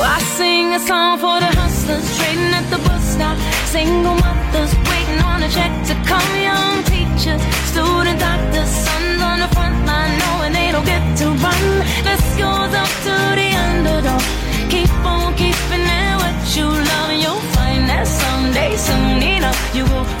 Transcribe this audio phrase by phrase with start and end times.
[0.00, 3.36] I sing a song for the hustlers trading at the bus stop.
[3.66, 6.30] Single mothers waiting on a check to come.
[6.38, 11.64] Young teachers, student doctors, sons on the front line knowing they don't get to run.
[12.06, 14.22] This goes up to the underdog.
[14.70, 19.84] Keep on keeping it what you love, and you'll find that someday, soon enough, you
[19.84, 20.17] will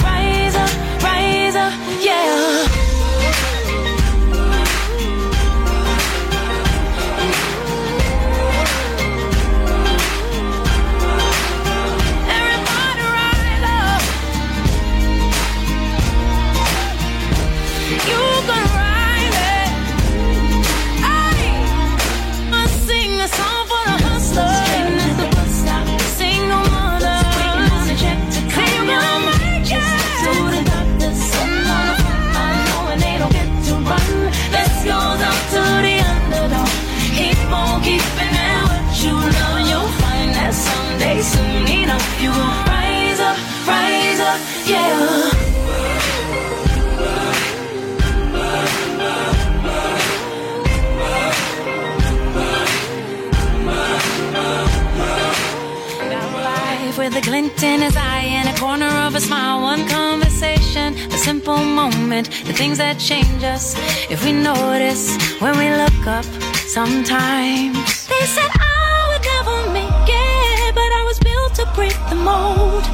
[66.88, 68.06] sometimes.
[68.08, 72.84] They said I would never make it, but I was built to break the mold.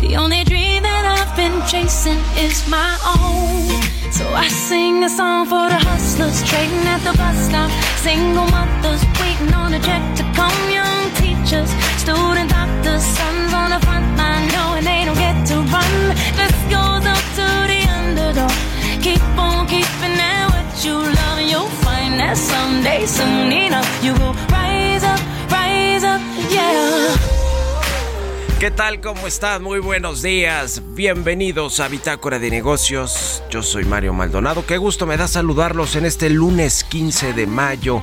[0.00, 3.82] The only dream that I've been chasing is my own.
[4.12, 7.70] So I sing a song for the hustlers trading at the bus stop.
[8.06, 8.87] Single mothers
[28.58, 29.00] ¿Qué tal?
[29.00, 29.62] ¿Cómo están?
[29.62, 30.82] Muy buenos días.
[30.96, 33.40] Bienvenidos a Bitácora de Negocios.
[33.50, 34.66] Yo soy Mario Maldonado.
[34.66, 38.02] Qué gusto me da saludarlos en este lunes 15 de mayo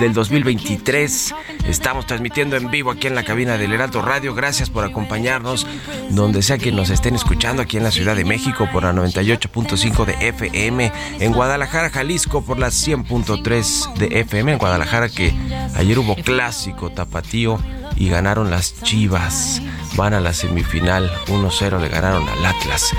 [0.00, 1.32] del 2023.
[1.68, 4.34] Estamos transmitiendo en vivo aquí en la cabina del Heraldo Radio.
[4.34, 5.68] Gracias por acompañarnos
[6.10, 10.04] donde sea que nos estén escuchando aquí en la Ciudad de México por la 98.5
[10.04, 15.32] de FM, en Guadalajara, Jalisco por la 100.3 de FM, en Guadalajara que
[15.76, 17.60] ayer hubo clásico tapatío
[18.02, 19.62] y ganaron las Chivas.
[19.94, 22.90] Van a la semifinal 1-0, le ganaron al Atlas.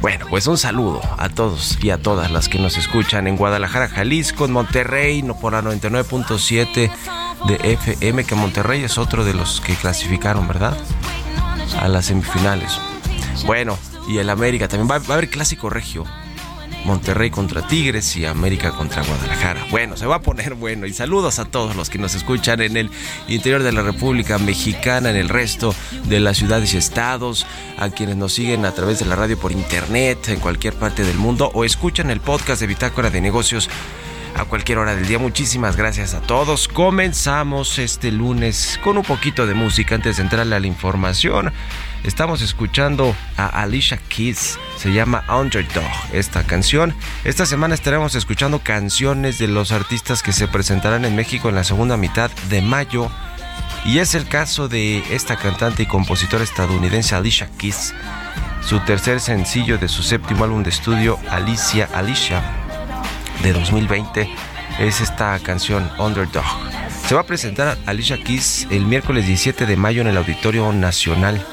[0.00, 3.88] Bueno, pues un saludo a todos y a todas las que nos escuchan en Guadalajara,
[3.88, 6.92] Jalisco, en Monterrey, no por la 99.7
[7.48, 10.76] de FM, que Monterrey es otro de los que clasificaron, ¿verdad?
[11.80, 12.78] A las semifinales.
[13.46, 13.76] Bueno,
[14.06, 16.04] y el América también va, va a haber clásico regio.
[16.86, 19.66] Monterrey contra Tigres y América contra Guadalajara.
[19.70, 20.86] Bueno, se va a poner bueno.
[20.86, 22.90] Y saludos a todos los que nos escuchan en el
[23.28, 25.74] interior de la República Mexicana, en el resto
[26.04, 29.50] de las ciudades y estados, a quienes nos siguen a través de la radio por
[29.52, 33.68] internet, en cualquier parte del mundo, o escuchan el podcast de Bitácora de Negocios
[34.36, 35.18] a cualquier hora del día.
[35.18, 36.68] Muchísimas gracias a todos.
[36.68, 41.52] Comenzamos este lunes con un poquito de música antes de entrarle a la información.
[42.06, 45.82] Estamos escuchando a Alicia Keys, se llama Underdog
[46.12, 46.94] esta canción.
[47.24, 51.64] Esta semana estaremos escuchando canciones de los artistas que se presentarán en México en la
[51.64, 53.10] segunda mitad de mayo.
[53.84, 57.92] Y es el caso de esta cantante y compositora estadounidense Alicia Keys.
[58.62, 62.40] Su tercer sencillo de su séptimo álbum de estudio, Alicia Alicia,
[63.42, 64.30] de 2020,
[64.78, 66.44] es esta canción Underdog.
[67.08, 71.44] Se va a presentar Alicia Keys el miércoles 17 de mayo en el Auditorio Nacional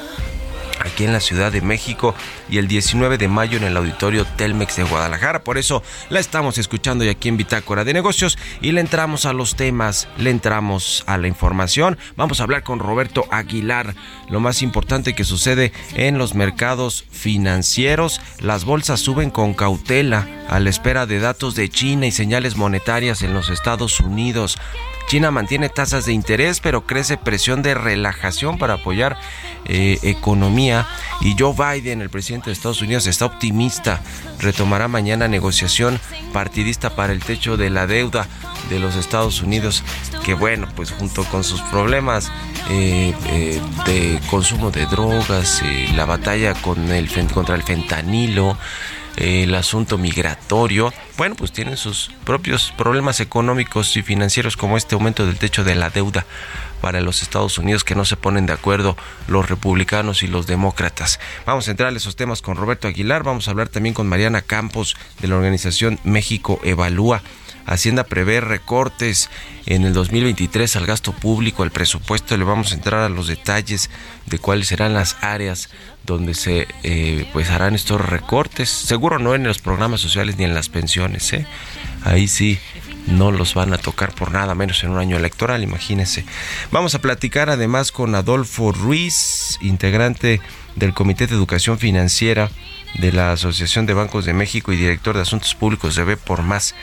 [0.94, 2.14] aquí en la Ciudad de México
[2.48, 5.42] y el 19 de mayo en el Auditorio Telmex de Guadalajara.
[5.42, 9.32] Por eso la estamos escuchando y aquí en Bitácora de Negocios y le entramos a
[9.32, 11.98] los temas, le entramos a la información.
[12.16, 13.96] Vamos a hablar con Roberto Aguilar,
[14.30, 18.20] lo más importante que sucede en los mercados financieros.
[18.38, 23.22] Las bolsas suben con cautela a la espera de datos de China y señales monetarias
[23.22, 24.58] en los Estados Unidos.
[25.06, 29.18] China mantiene tasas de interés, pero crece presión de relajación para apoyar
[29.66, 30.86] eh, economía.
[31.20, 34.00] Y Joe Biden, el presidente de Estados Unidos, está optimista.
[34.38, 36.00] Retomará mañana negociación
[36.32, 38.26] partidista para el techo de la deuda
[38.68, 39.84] de los Estados Unidos,
[40.24, 42.32] que bueno, pues junto con sus problemas
[42.70, 45.62] eh, eh, de consumo de drogas,
[45.94, 48.56] la batalla con el, contra el fentanilo,
[49.16, 55.26] el asunto migratorio, bueno, pues tienen sus propios problemas económicos y financieros como este aumento
[55.26, 56.26] del techo de la deuda
[56.80, 58.96] para los Estados Unidos que no se ponen de acuerdo
[59.26, 61.18] los republicanos y los demócratas.
[61.46, 64.42] Vamos a entrar a esos temas con Roberto Aguilar, vamos a hablar también con Mariana
[64.42, 67.22] Campos de la organización México Evalúa.
[67.66, 69.30] Hacienda prevé recortes
[69.66, 72.36] en el 2023 al gasto público, al presupuesto.
[72.36, 73.90] Le vamos a entrar a los detalles
[74.26, 75.70] de cuáles serán las áreas
[76.04, 78.68] donde se eh, pues harán estos recortes.
[78.68, 81.32] Seguro no en los programas sociales ni en las pensiones.
[81.32, 81.46] ¿eh?
[82.04, 82.58] Ahí sí
[83.06, 86.24] no los van a tocar por nada menos en un año electoral, imagínense.
[86.70, 90.40] Vamos a platicar además con Adolfo Ruiz, integrante
[90.76, 92.50] del Comité de Educación Financiera
[92.98, 96.42] de la Asociación de Bancos de México y director de Asuntos Públicos de B por
[96.42, 96.74] Más.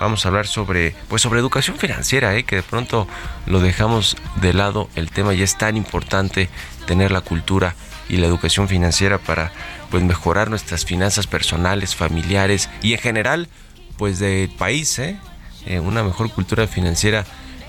[0.00, 2.44] Vamos a hablar sobre pues sobre educación financiera, ¿eh?
[2.44, 3.08] que de pronto
[3.46, 6.48] lo dejamos de lado el tema y es tan importante
[6.86, 7.74] tener la cultura
[8.08, 9.52] y la educación financiera para
[9.90, 13.48] pues mejorar nuestras finanzas personales, familiares y en general
[13.96, 15.18] pues del país, ¿eh?
[15.66, 17.26] Eh, una mejor cultura financiera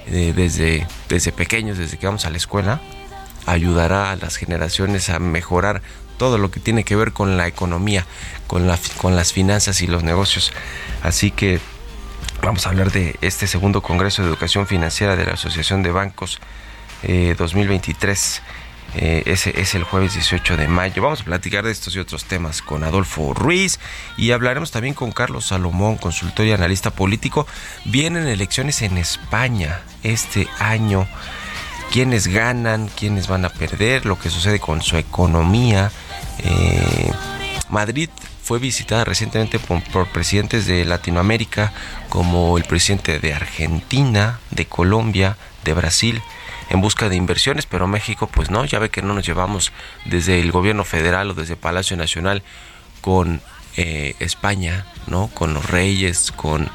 [0.07, 2.79] eh, desde, desde pequeños, desde que vamos a la escuela,
[3.45, 5.81] ayudará a las generaciones a mejorar
[6.17, 8.05] todo lo que tiene que ver con la economía,
[8.47, 10.53] con, la, con las finanzas y los negocios.
[11.01, 11.59] Así que
[12.41, 16.39] vamos a hablar de este segundo Congreso de Educación Financiera de la Asociación de Bancos
[17.03, 18.41] 2023
[18.95, 21.01] eh, ese es el jueves 18 de mayo.
[21.01, 23.79] Vamos a platicar de estos y otros temas con Adolfo Ruiz
[24.17, 27.45] y hablaremos también con Carlos Salomón, consultor y analista político.
[27.85, 31.07] Vienen elecciones en España este año.
[31.91, 32.87] ¿Quiénes ganan?
[32.87, 34.05] ¿Quiénes van a perder?
[34.05, 35.91] Lo que sucede con su economía.
[36.39, 37.11] Eh,
[37.69, 38.09] Madrid
[38.49, 41.71] fue visitada recientemente por, presidentes de Latinoamérica
[42.09, 46.19] como el presidente de Argentina, de Colombia, de Brasil
[46.71, 49.71] en busca de inversiones, pero México pues no, ya ve que no nos llevamos
[50.05, 52.41] desde el gobierno federal o desde Palacio Nacional
[53.01, 53.39] con
[53.77, 55.27] eh, España, ¿no?
[55.27, 56.71] Con los reyes, con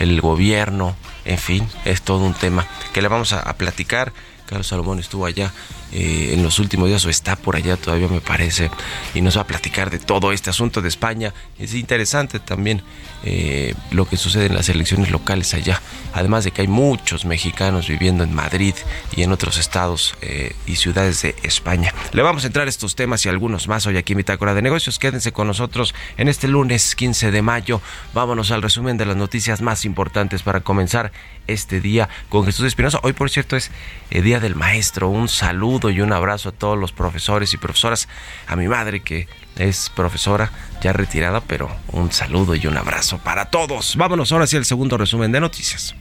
[0.00, 0.94] el gobierno,
[1.24, 4.12] en fin, es todo un tema que le vamos a platicar.
[4.46, 5.54] Carlos Salomón estuvo allá
[5.94, 8.70] eh, en los últimos días o está por allá todavía me parece
[9.14, 11.32] y nos va a platicar de todo este asunto de España.
[11.58, 12.82] Es interesante también
[13.22, 15.80] eh, lo que sucede en las elecciones locales allá,
[16.12, 18.74] además de que hay muchos mexicanos viviendo en Madrid
[19.16, 21.94] y en otros estados eh, y ciudades de España.
[22.12, 24.62] Le vamos a entrar a estos temas y algunos más hoy aquí en Bitácora de
[24.62, 24.98] Negocios.
[24.98, 27.80] Quédense con nosotros en este lunes 15 de mayo.
[28.12, 31.12] Vámonos al resumen de las noticias más importantes para comenzar
[31.46, 33.00] este día con Jesús Espinosa.
[33.02, 33.70] Hoy, por cierto, es
[34.10, 35.08] el Día del Maestro.
[35.08, 38.08] Un saludo y un abrazo a todos los profesores y profesoras,
[38.46, 40.50] a mi madre que es profesora
[40.82, 43.96] ya retirada, pero un saludo y un abrazo para todos.
[43.96, 45.94] Vámonos ahora hacia el segundo resumen de noticias.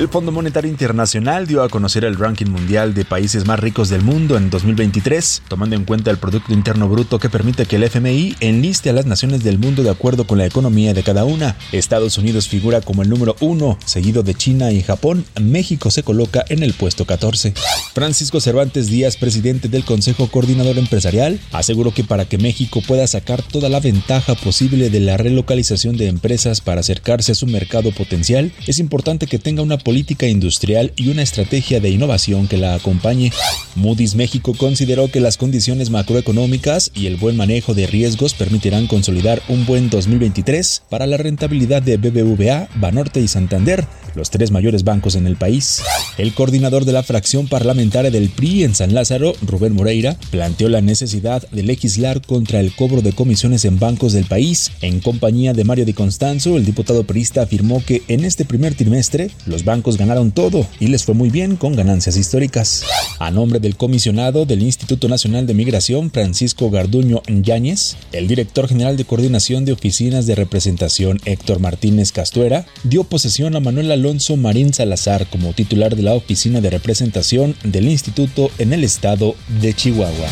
[0.00, 4.00] El Fondo Monetario Internacional dio a conocer el ranking mundial de países más ricos del
[4.00, 8.34] mundo en 2023, tomando en cuenta el Producto Interno Bruto que permite que el FMI
[8.40, 11.54] enliste a las naciones del mundo de acuerdo con la economía de cada una.
[11.70, 15.26] Estados Unidos figura como el número uno, seguido de China y Japón.
[15.38, 17.52] México se coloca en el puesto 14.
[17.92, 23.42] Francisco Cervantes Díaz, presidente del Consejo Coordinador Empresarial, aseguró que para que México pueda sacar
[23.42, 28.50] toda la ventaja posible de la relocalización de empresas para acercarse a su mercado potencial,
[28.66, 33.32] es importante que tenga una política industrial y una estrategia de innovación que la acompañe.
[33.74, 39.42] Moody's México consideró que las condiciones macroeconómicas y el buen manejo de riesgos permitirán consolidar
[39.48, 45.16] un buen 2023 para la rentabilidad de BBVA, Banorte y Santander, los tres mayores bancos
[45.16, 45.82] en el país.
[46.18, 50.82] El coordinador de la fracción parlamentaria del PRI en San Lázaro, Rubén Moreira, planteó la
[50.82, 54.70] necesidad de legislar contra el cobro de comisiones en bancos del país.
[54.82, 59.30] En compañía de Mario Di Constanzo, el diputado priista afirmó que en este primer trimestre
[59.46, 62.82] los bancos ganaron todo y les fue muy bien con ganancias históricas.
[63.20, 68.96] A nombre del comisionado del Instituto Nacional de Migración, Francisco Garduño Yáñez, el director general
[68.96, 74.74] de coordinación de oficinas de representación, Héctor Martínez Castuera, dio posesión a Manuel Alonso Marín
[74.74, 80.28] Salazar como titular de la oficina de representación del instituto en el estado de Chihuahua.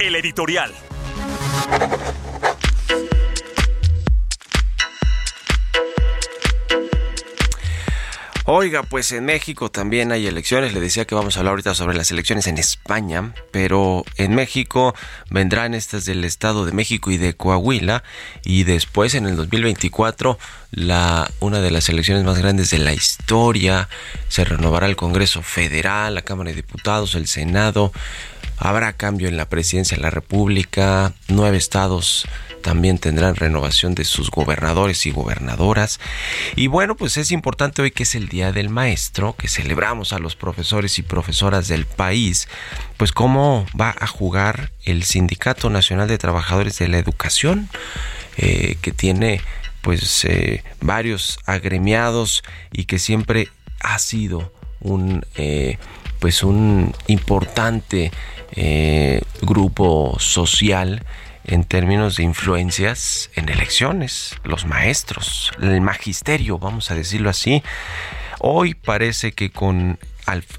[0.00, 0.72] El editorial.
[8.44, 10.72] Oiga, pues en México también hay elecciones.
[10.72, 14.96] Le decía que vamos a hablar ahorita sobre las elecciones en España, pero en México
[15.30, 18.02] vendrán estas del Estado de México y de Coahuila
[18.44, 20.38] y después en el 2024
[20.72, 23.88] la una de las elecciones más grandes de la historia.
[24.26, 27.92] Se renovará el Congreso Federal, la Cámara de Diputados, el Senado.
[28.64, 32.28] Habrá cambio en la presidencia de la República, nueve estados
[32.62, 35.98] también tendrán renovación de sus gobernadores y gobernadoras.
[36.54, 40.20] Y bueno, pues es importante hoy que es el Día del Maestro, que celebramos a
[40.20, 42.46] los profesores y profesoras del país,
[42.98, 47.68] pues cómo va a jugar el Sindicato Nacional de Trabajadores de la Educación,
[48.36, 49.40] eh, que tiene
[49.80, 53.48] pues eh, varios agremiados y que siempre
[53.80, 55.78] ha sido un eh,
[56.22, 58.12] pues un importante
[59.40, 61.04] grupo social
[61.44, 67.64] en términos de influencias en elecciones, los maestros, el magisterio, vamos a decirlo así.
[68.38, 69.98] Hoy parece que con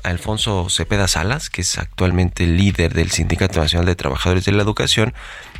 [0.03, 5.13] Alfonso Cepeda Salas, que es actualmente líder del Sindicato Nacional de Trabajadores de la Educación,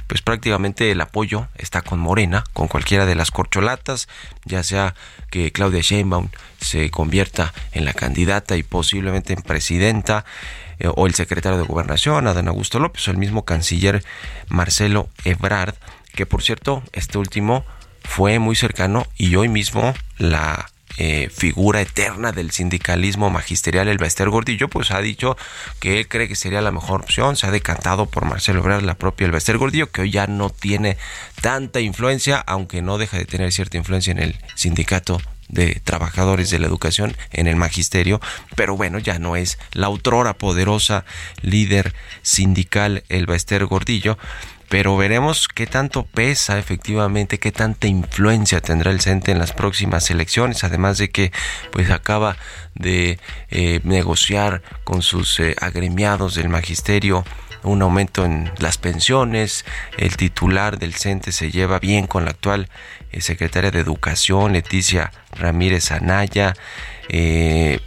[0.07, 4.07] pues prácticamente el apoyo está con Morena, con cualquiera de las corcholatas,
[4.45, 4.95] ya sea
[5.29, 6.29] que Claudia Sheinbaum
[6.60, 10.25] se convierta en la candidata y posiblemente en presidenta,
[10.79, 14.03] eh, o el secretario de Gobernación, Adán Augusto López, o el mismo canciller
[14.50, 15.75] Marcelo Ebrard,
[16.13, 17.65] que por cierto, este último
[18.03, 24.29] fue muy cercano y hoy mismo la eh, figura eterna del sindicalismo magisterial, el Bester
[24.29, 25.35] Gordillo, pues ha dicho
[25.79, 28.95] que él cree que sería la mejor opción, se ha decantado por Marcelo Ebrard, la
[28.95, 30.97] propia el Bester Gordillo, que hoy ya no tiene
[31.41, 35.19] tanta influencia, aunque no deja de tener cierta influencia en el sindicato
[35.50, 38.21] de trabajadores de la educación en el magisterio,
[38.55, 41.05] pero bueno, ya no es la autora poderosa
[41.41, 44.17] líder sindical Elba Ester Gordillo,
[44.73, 50.09] pero veremos qué tanto pesa efectivamente, qué tanta influencia tendrá el CENTE en las próximas
[50.09, 51.31] elecciones, además de que
[51.71, 52.37] pues acaba
[52.73, 53.19] de
[53.51, 57.23] eh, negociar con sus eh, agremiados del magisterio
[57.61, 59.63] un aumento en las pensiones,
[59.99, 62.67] el titular del CENTE se lleva bien con la actual
[63.11, 66.55] eh, secretaria de Educación, Leticia Ramírez Anaya.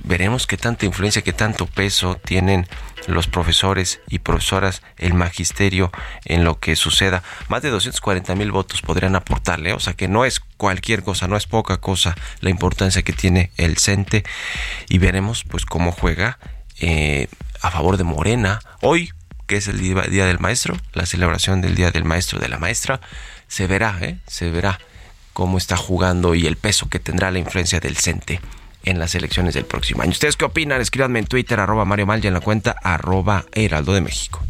[0.05, 2.69] Veremos qué tanta influencia, qué tanto peso tienen
[3.07, 5.91] los profesores y profesoras, el magisterio
[6.25, 7.23] en lo que suceda.
[7.49, 11.37] Más de 240 mil votos podrían aportarle, o sea que no es cualquier cosa, no
[11.37, 14.25] es poca cosa la importancia que tiene el CENTE
[14.89, 16.39] y veremos pues cómo juega
[16.81, 17.29] eh,
[17.63, 18.61] a favor de Morena.
[18.81, 19.13] Hoy
[19.47, 23.01] que es el Día del Maestro, la celebración del Día del Maestro de la Maestra,
[23.47, 24.19] se verá, ¿eh?
[24.27, 24.81] se verá
[25.33, 28.41] cómo está jugando y el peso que tendrá la influencia del CENTE
[28.87, 30.13] en las elecciones del próximo año.
[30.13, 30.81] ¿Ustedes qué opinan?
[30.81, 34.43] Escríbanme en Twitter, arroba Mario Mal y en la cuenta arroba Heraldo de México.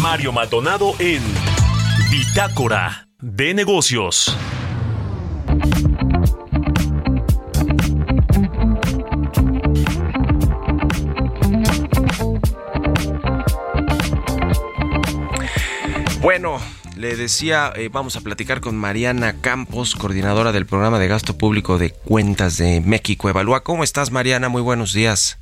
[0.00, 1.22] Mario Maldonado en
[2.10, 4.36] Bitácora de Negocios.
[16.20, 16.58] Bueno,
[16.96, 21.76] le decía, eh, vamos a platicar con Mariana Campos, coordinadora del programa de gasto público
[21.78, 23.62] de cuentas de México Evalúa.
[23.62, 24.48] ¿Cómo estás, Mariana?
[24.48, 25.38] Muy buenos días.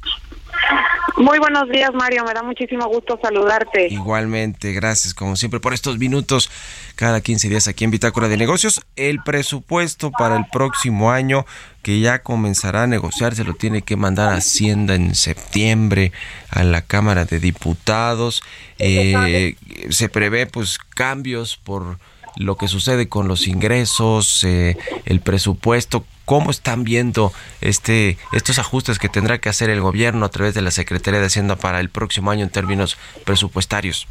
[1.16, 2.24] Muy buenos días, Mario.
[2.24, 3.86] Me da muchísimo gusto saludarte.
[3.88, 6.50] Igualmente, gracias como siempre por estos minutos
[6.96, 8.84] cada 15 días aquí en Bitácora de Negocios.
[8.96, 11.46] El presupuesto para el próximo año
[11.82, 16.10] que ya comenzará a negociarse lo tiene que mandar Hacienda en septiembre
[16.50, 18.42] a la Cámara de Diputados.
[18.78, 19.54] Eh,
[19.90, 21.98] se prevé pues cambios por
[22.36, 28.98] lo que sucede con los ingresos, eh, el presupuesto, cómo están viendo este estos ajustes
[28.98, 31.90] que tendrá que hacer el gobierno a través de la Secretaría de Hacienda para el
[31.90, 34.08] próximo año en términos presupuestarios.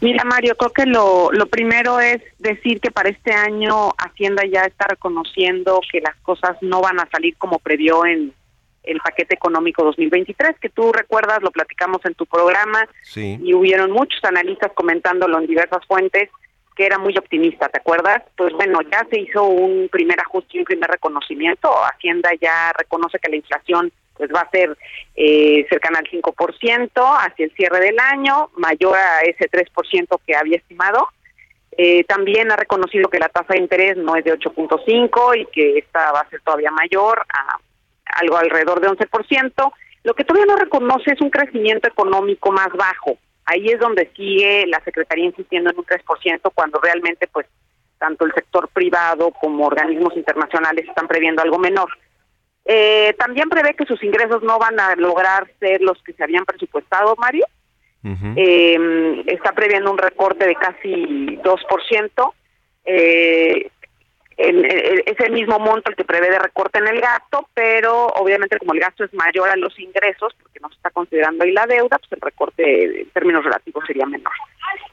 [0.00, 4.62] Mira, Mario, creo que lo, lo primero es decir que para este año Hacienda ya
[4.62, 8.32] está reconociendo que las cosas no van a salir como previó en
[8.88, 14.22] el paquete económico 2023, que tú recuerdas, lo platicamos en tu programa, y hubieron muchos
[14.24, 16.30] analistas comentándolo en diversas fuentes,
[16.74, 18.22] que era muy optimista, ¿te acuerdas?
[18.36, 21.68] Pues bueno, ya se hizo un primer ajuste y un primer reconocimiento.
[21.84, 24.76] Hacienda ya reconoce que la inflación pues va a ser
[25.16, 30.58] eh, cercana al 5% hacia el cierre del año, mayor a ese 3% que había
[30.58, 31.08] estimado.
[31.76, 35.78] Eh, también ha reconocido que la tasa de interés no es de 8.5 y que
[35.78, 37.58] esta va a ser todavía mayor, a
[38.20, 39.72] algo alrededor de 11%.
[40.04, 43.18] Lo que todavía no reconoce es un crecimiento económico más bajo.
[43.44, 47.46] Ahí es donde sigue la Secretaría insistiendo en un 3% cuando realmente pues
[47.98, 51.88] tanto el sector privado como organismos internacionales están previendo algo menor.
[52.64, 56.44] Eh, también prevé que sus ingresos no van a lograr ser los que se habían
[56.44, 57.46] presupuestado, Mario,
[58.36, 62.34] eh, está previendo un recorte de casi 2%.
[62.84, 63.70] Eh,
[64.38, 68.72] es el mismo monto el que prevé de recorte en el gasto, pero obviamente como
[68.72, 71.98] el gasto es mayor a los ingresos, porque no se está considerando ahí la deuda,
[71.98, 74.32] pues el recorte en términos relativos sería menor.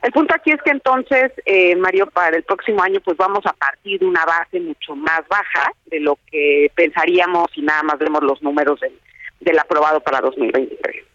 [0.02, 3.54] El punto aquí es que entonces, eh, Mario, para el próximo año pues vamos a
[3.54, 8.24] partir de una base mucho más baja de lo que pensaríamos si nada más vemos
[8.24, 9.00] los números del,
[9.42, 11.15] del aprobado para 2023.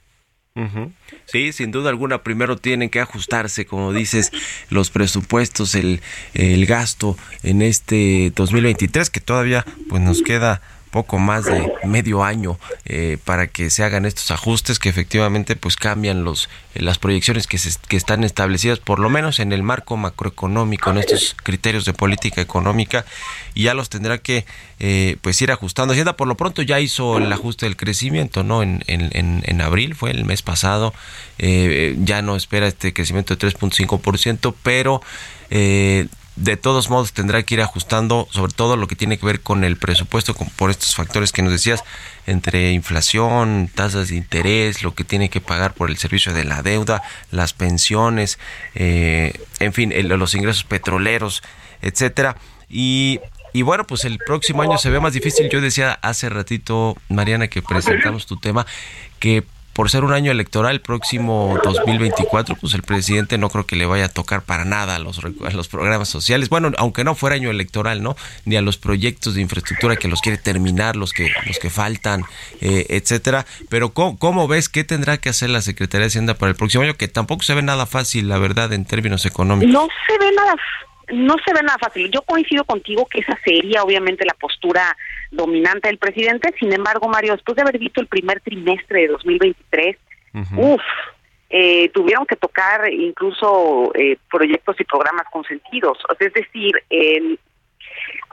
[1.27, 4.33] Sí, sin duda alguna, primero tienen que ajustarse, como dices,
[4.69, 6.01] los presupuestos, el,
[6.35, 12.59] el gasto en este 2023, que todavía pues nos queda poco más de medio año
[12.85, 17.59] eh, para que se hagan estos ajustes que efectivamente pues cambian los las proyecciones que,
[17.59, 21.93] se, que están establecidas por lo menos en el marco macroeconómico en estos criterios de
[21.93, 23.05] política económica
[23.55, 24.47] y ya los tendrá que
[24.79, 25.93] eh, pues ir ajustando.
[25.93, 29.95] Hacienda por lo pronto ya hizo el ajuste del crecimiento no en, en, en, abril
[29.95, 30.95] fue el mes pasado
[31.39, 35.03] eh, ya no espera este crecimiento de 3.5% pero
[35.51, 36.07] eh,
[36.37, 39.65] de todos modos tendrá que ir ajustando sobre todo lo que tiene que ver con
[39.65, 41.85] el presupuesto por estos factores que nos decías
[42.27, 46.63] entre inflación, tasas de interés, lo que tiene que pagar por el servicio de la
[46.63, 48.39] deuda, las pensiones,
[48.75, 51.43] eh, en fin, los ingresos petroleros,
[51.83, 52.37] etcétera.
[52.69, 53.21] Y,
[53.53, 55.49] y bueno, pues el próximo año se ve más difícil.
[55.51, 58.67] Yo decía hace ratito, Mariana, que presentamos tu tema,
[59.19, 59.45] que
[59.81, 63.87] por ser un año electoral el próximo 2024, pues el presidente no creo que le
[63.87, 66.51] vaya a tocar para nada a los, los programas sociales.
[66.51, 68.15] Bueno, aunque no fuera año electoral, ¿no?
[68.45, 72.25] Ni a los proyectos de infraestructura que los quiere terminar, los que los que faltan,
[72.61, 73.47] eh, etcétera.
[73.71, 76.93] Pero ¿cómo, ves qué tendrá que hacer la Secretaría de Hacienda para el próximo año?
[76.93, 79.73] Que tampoco se ve nada fácil, la verdad, en términos económicos.
[79.73, 80.57] No se ve nada
[81.13, 82.11] no se ve nada fácil.
[82.11, 84.97] Yo coincido contigo que esa sería obviamente la postura
[85.31, 86.55] dominante del presidente.
[86.59, 89.97] Sin embargo, Mario, después de haber visto el primer trimestre de 2023,
[90.57, 90.83] uff,
[91.51, 95.99] eh, tuvieron que tocar incluso eh, proyectos y programas consentidos.
[96.19, 96.73] Es decir,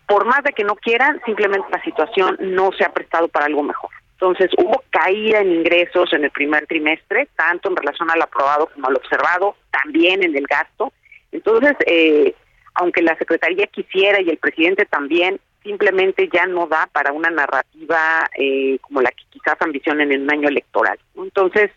[0.08, 3.64] por más de que no quieran, simplemente la situación no se ha prestado para algo
[3.64, 3.90] mejor.
[4.20, 8.88] Entonces, hubo caída en ingresos en el primer trimestre, tanto en relación al aprobado como
[8.88, 10.92] al observado, también en el gasto.
[11.32, 12.34] Entonces, eh,
[12.74, 18.30] aunque la Secretaría quisiera y el presidente también, simplemente ya no da para una narrativa
[18.38, 20.98] eh, como la que quizás ambicionen en un año electoral.
[21.16, 21.72] Entonces,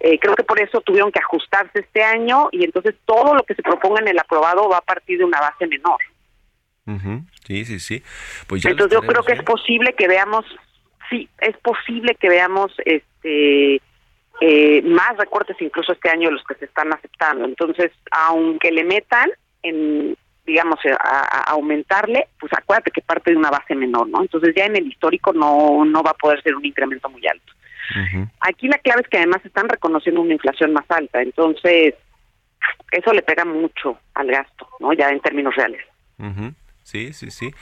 [0.00, 3.54] eh, creo que por eso tuvieron que ajustarse este año y entonces todo lo que
[3.54, 5.98] se proponga en el aprobado va a partir de una base menor.
[7.46, 8.02] Sí, sí, sí.
[8.48, 10.44] Pues entonces yo creo que es posible que veamos,
[11.08, 13.80] sí, es posible que veamos este
[14.40, 17.44] eh, más recortes incluso este año de los que se están aceptando.
[17.44, 19.30] Entonces, aunque le metan
[19.62, 24.22] en digamos, a, aumentarle, pues acuérdate que parte de una base menor, ¿no?
[24.22, 27.52] Entonces ya en el histórico no, no va a poder ser un incremento muy alto.
[28.40, 31.94] Aquí la clave es que además están reconociendo una inflación más alta, entonces
[32.92, 34.92] eso le pega mucho al gasto, ¿no?
[34.92, 35.84] Ya en términos reales.
[36.84, 37.52] Sí, sí, sí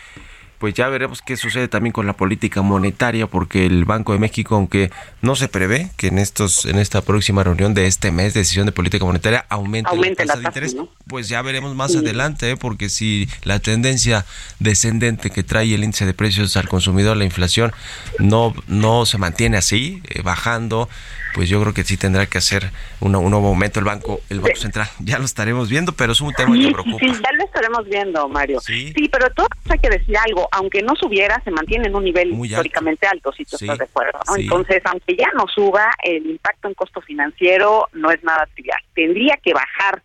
[0.59, 4.57] pues ya veremos qué sucede también con la política monetaria, porque el Banco de México,
[4.57, 4.91] aunque
[5.23, 8.73] no se prevé que en estos, en esta próxima reunión de este mes, decisión de
[8.73, 12.57] política monetaria, aumente, la tasa, de interés, pues ya veremos más adelante, ¿eh?
[12.57, 14.27] porque si la tendencia
[14.59, 17.73] descendente que trae el índice de precios al consumidor, la inflación,
[18.19, 20.89] no, no se mantiene así, eh, bajando,
[21.35, 24.57] pues yo creo que sí tendrá que hacer un nuevo momento el banco el banco
[24.57, 24.89] central.
[24.99, 28.29] Ya lo estaremos viendo pero es un tema que preocupa sí, ya lo estaremos viendo
[28.29, 28.61] Mario.
[28.61, 32.33] Sí, pero todo hay que decir algo aunque no subiera se mantiene en un nivel
[32.33, 36.75] históricamente alto si tú estás de acuerdo entonces aunque ya no suba el impacto en
[36.75, 40.03] costo financiero no es nada trivial tendría que bajar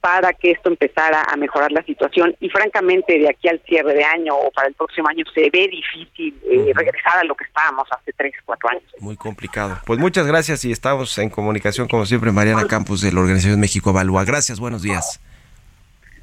[0.00, 4.04] para que esto empezara a mejorar la situación y francamente de aquí al cierre de
[4.04, 7.86] año o para el próximo año se ve difícil eh, regresar a lo que estábamos
[7.90, 8.84] hace tres, cuatro años.
[8.98, 9.78] Muy complicado.
[9.84, 13.90] Pues muchas gracias y estamos en comunicación como siempre Mariana Campos de la Organización México
[13.90, 14.24] Evalúa.
[14.24, 15.20] Gracias, buenos días.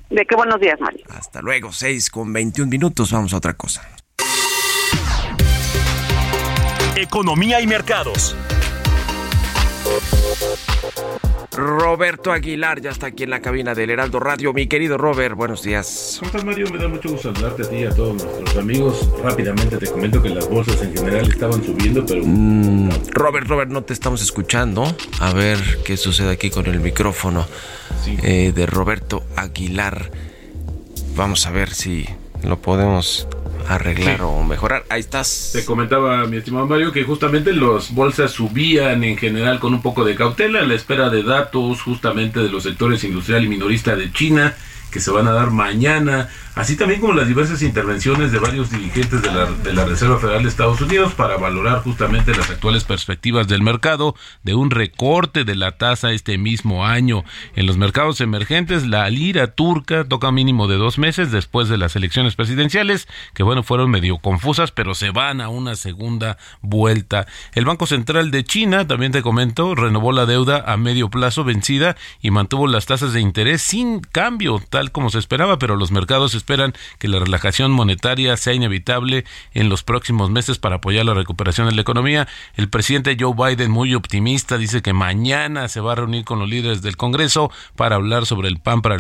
[0.10, 1.06] De qué buenos días, Mario.
[1.10, 3.88] Hasta luego, seis con 21 minutos, vamos a otra cosa.
[6.96, 8.36] Economía y mercados.
[11.58, 14.54] Roberto Aguilar ya está aquí en la cabina del Heraldo Radio.
[14.54, 16.18] Mi querido Robert, buenos días.
[16.20, 16.70] ¿Cómo estás, Mario?
[16.72, 19.10] Me da mucho gusto saludarte a ti y a todos nuestros amigos.
[19.24, 22.22] Rápidamente te comento que las bolsas en general estaban subiendo, pero...
[22.24, 24.96] Mm, Robert, Robert, no te estamos escuchando.
[25.20, 27.48] A ver qué sucede aquí con el micrófono
[28.24, 30.12] eh, de Roberto Aguilar.
[31.16, 32.06] vamos a ver si
[32.44, 33.28] lo podemos
[33.68, 34.86] arreglar o mejorar.
[34.90, 35.52] Ahí estás.
[35.54, 40.04] Te comentaba, mi estimado Mario, que justamente los bolsas subían en general con un poco
[40.04, 44.12] de cautela a la espera de datos justamente de los sectores industrial y minorista de
[44.12, 44.56] China
[44.92, 49.22] que se van a dar mañana así también como las diversas intervenciones de varios dirigentes
[49.22, 53.48] de la, de la, Reserva Federal de Estados Unidos para valorar justamente las actuales perspectivas
[53.48, 57.24] del mercado de un recorte de la tasa este mismo año.
[57.56, 61.96] En los mercados emergentes, la lira turca toca mínimo de dos meses después de las
[61.96, 67.28] elecciones presidenciales, que bueno, fueron medio confusas, pero se van a una segunda vuelta.
[67.54, 71.96] El Banco Central de China, también te comento, renovó la deuda a medio plazo vencida
[72.20, 76.36] y mantuvo las tasas de interés sin cambio, tal como se esperaba, pero los mercados
[76.36, 81.68] esperan que la relajación monetaria sea inevitable en los próximos meses para apoyar la recuperación
[81.68, 82.28] de la economía.
[82.56, 86.48] El presidente Joe Biden, muy optimista, dice que mañana se va a reunir con los
[86.48, 88.98] líderes del Congreso para hablar sobre el, plan para,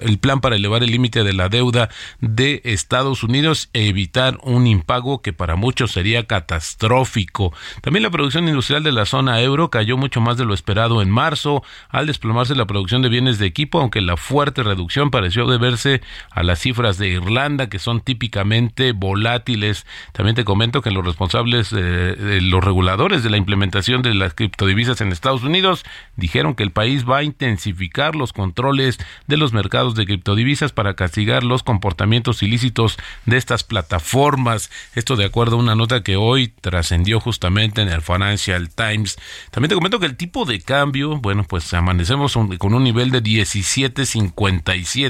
[0.00, 4.66] el plan para elevar el límite de la deuda de Estados Unidos e evitar un
[4.66, 7.52] impago que para muchos sería catastrófico.
[7.82, 11.08] También la producción industrial de la zona euro cayó mucho más de lo esperado en
[11.08, 16.00] marzo al desplomarse la producción de bienes de equipo, aunque la fuerte reducción pareció deberse
[16.30, 19.84] a las cifras de Irlanda que son típicamente volátiles.
[20.12, 25.02] También te comento que los responsables, de los reguladores de la implementación de las criptodivisas
[25.02, 25.84] en Estados Unidos
[26.16, 30.94] dijeron que el país va a intensificar los controles de los mercados de criptodivisas para
[30.94, 34.70] castigar los comportamientos ilícitos de estas plataformas.
[34.94, 39.18] Esto de acuerdo a una nota que hoy trascendió justamente en el Financial Times.
[39.50, 43.22] También te comento que el tipo de cambio, bueno, pues amanecemos con un nivel de
[43.22, 45.09] 17.57.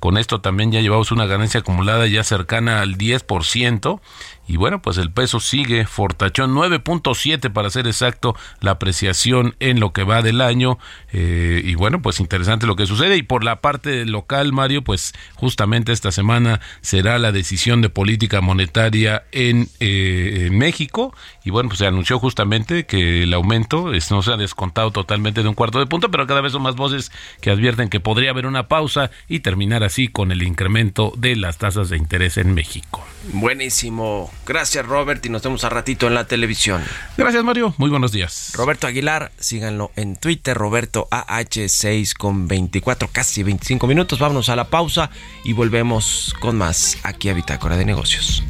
[0.00, 4.00] Con esto también ya llevamos una ganancia acumulada ya cercana al 10%.
[4.46, 9.92] Y bueno, pues el peso sigue fortachón 9.7 para ser exacto la apreciación en lo
[9.92, 10.78] que va del año.
[11.12, 13.16] Eh, y bueno, pues interesante lo que sucede.
[13.16, 18.40] Y por la parte local, Mario, pues justamente esta semana será la decisión de política
[18.40, 21.14] monetaria en, eh, México.
[21.44, 25.48] Y bueno, pues se anunció justamente que el aumento no se ha descontado totalmente de
[25.48, 28.46] un cuarto de punto, pero cada vez son más voces que advierten que podría haber
[28.46, 33.04] una pausa y terminar así con el incremento de las tasas de interés en México.
[33.32, 34.30] Buenísimo.
[34.46, 36.82] Gracias Robert y nos vemos a ratito en la televisión.
[37.16, 38.52] Gracias Mario, muy buenos días.
[38.54, 44.18] Roberto Aguilar, síganlo en Twitter, Roberto AH6 con 24, casi 25 minutos.
[44.18, 45.10] Vámonos a la pausa
[45.44, 48.42] y volvemos con más aquí a Bitácora de Negocios.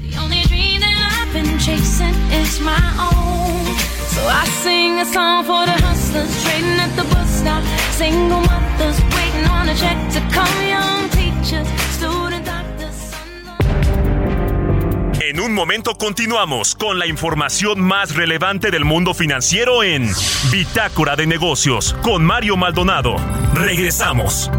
[15.27, 20.07] En un momento continuamos con la información más relevante del mundo financiero en
[20.53, 23.17] Bitácora de Negocios con Mario Maldonado.
[23.55, 24.51] Regresamos.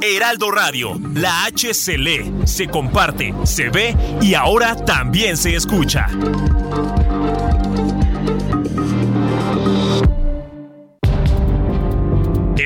[0.00, 6.08] Heraldo Radio, la H se lee, se comparte, se ve y ahora también se escucha.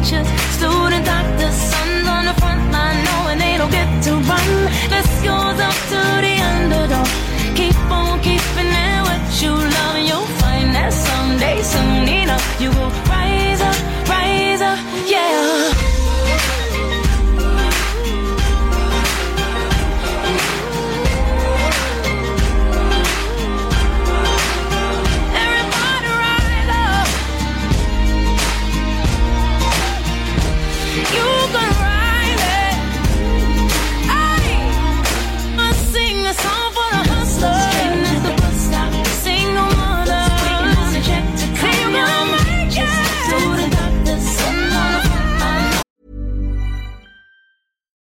[0.00, 4.48] Teachers, student doctors, sons on the front line knowing they don't get to run.
[4.88, 7.08] This goes up to the underdog.
[7.54, 12.70] Keep on keeping it what you love, and you'll find that someday, soon enough, you
[12.70, 13.76] will rise up,
[14.08, 15.69] rise up, yeah.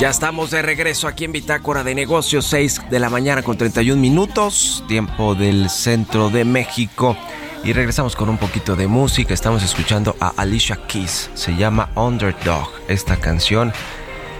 [0.00, 4.00] Ya estamos de regreso aquí en Bitácora de Negocios, 6 de la mañana con 31
[4.00, 7.16] minutos, tiempo del centro de México.
[7.62, 9.32] Y regresamos con un poquito de música.
[9.32, 11.30] Estamos escuchando a Alicia Keys.
[11.34, 12.68] Se llama Underdog.
[12.88, 13.72] Esta canción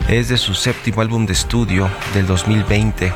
[0.09, 3.13] es de su séptimo álbum de estudio del 2020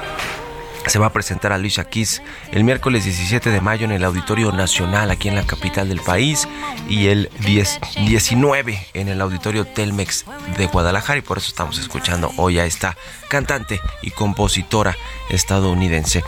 [0.86, 4.52] se va a presentar a Alicia Keys el miércoles 17 de mayo en el Auditorio
[4.52, 6.48] Nacional aquí en la capital del país
[6.88, 10.24] y el 10, 19 en el Auditorio Telmex
[10.56, 12.96] de Guadalajara y por eso estamos escuchando hoy a esta
[13.28, 14.96] cantante y compositora
[15.30, 16.24] estadounidense.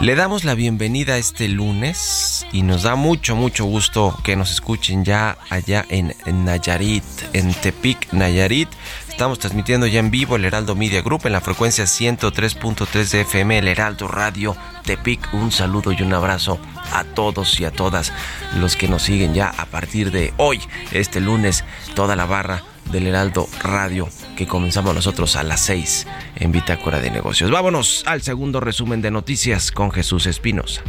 [0.00, 5.06] Le damos la bienvenida este lunes y nos da mucho, mucho gusto que nos escuchen
[5.06, 6.14] ya allá en
[6.44, 8.68] Nayarit, en Tepic, Nayarit.
[9.16, 13.56] Estamos transmitiendo ya en vivo el Heraldo Media Group en la frecuencia 103.3 de FM,
[13.56, 15.32] el Heraldo Radio Tepic.
[15.32, 16.58] Un saludo y un abrazo
[16.92, 18.12] a todos y a todas
[18.58, 20.60] los que nos siguen ya a partir de hoy,
[20.92, 26.52] este lunes, toda la barra del Heraldo Radio que comenzamos nosotros a las 6 en
[26.52, 27.50] Bitácora de Negocios.
[27.50, 30.82] Vámonos al segundo resumen de noticias con Jesús Espinosa.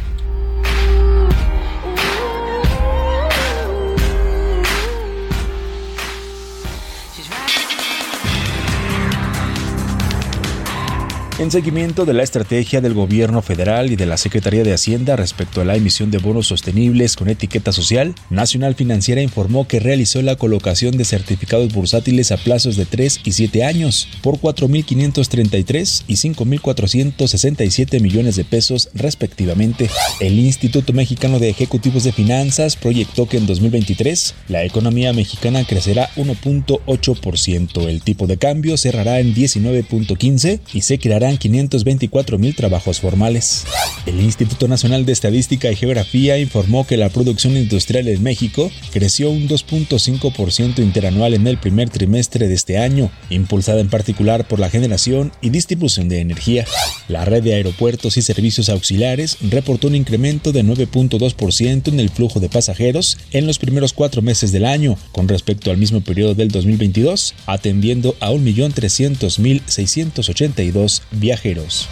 [11.38, 15.60] En seguimiento de la estrategia del gobierno federal y de la Secretaría de Hacienda respecto
[15.60, 20.34] a la emisión de bonos sostenibles con etiqueta social, Nacional Financiera informó que realizó la
[20.34, 28.00] colocación de certificados bursátiles a plazos de 3 y 7 años por 4.533 y 5.467
[28.00, 29.88] millones de pesos respectivamente.
[30.18, 36.10] El Instituto Mexicano de Ejecutivos de Finanzas proyectó que en 2023 la economía mexicana crecerá
[36.16, 43.64] 1.8%, el tipo de cambio cerrará en 19.15 y se creará 524 mil trabajos formales.
[44.06, 49.30] El Instituto Nacional de Estadística y Geografía informó que la producción industrial en México creció
[49.30, 54.70] un 2.5% interanual en el primer trimestre de este año, impulsada en particular por la
[54.70, 56.64] generación y distribución de energía.
[57.08, 62.40] La red de aeropuertos y servicios auxiliares reportó un incremento de 9.2% en el flujo
[62.40, 66.48] de pasajeros en los primeros cuatro meses del año, con respecto al mismo periodo del
[66.48, 71.88] 2022, atendiendo a 1.300.682 viajeros.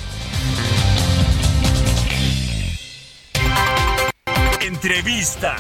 [4.61, 5.57] Entrevista.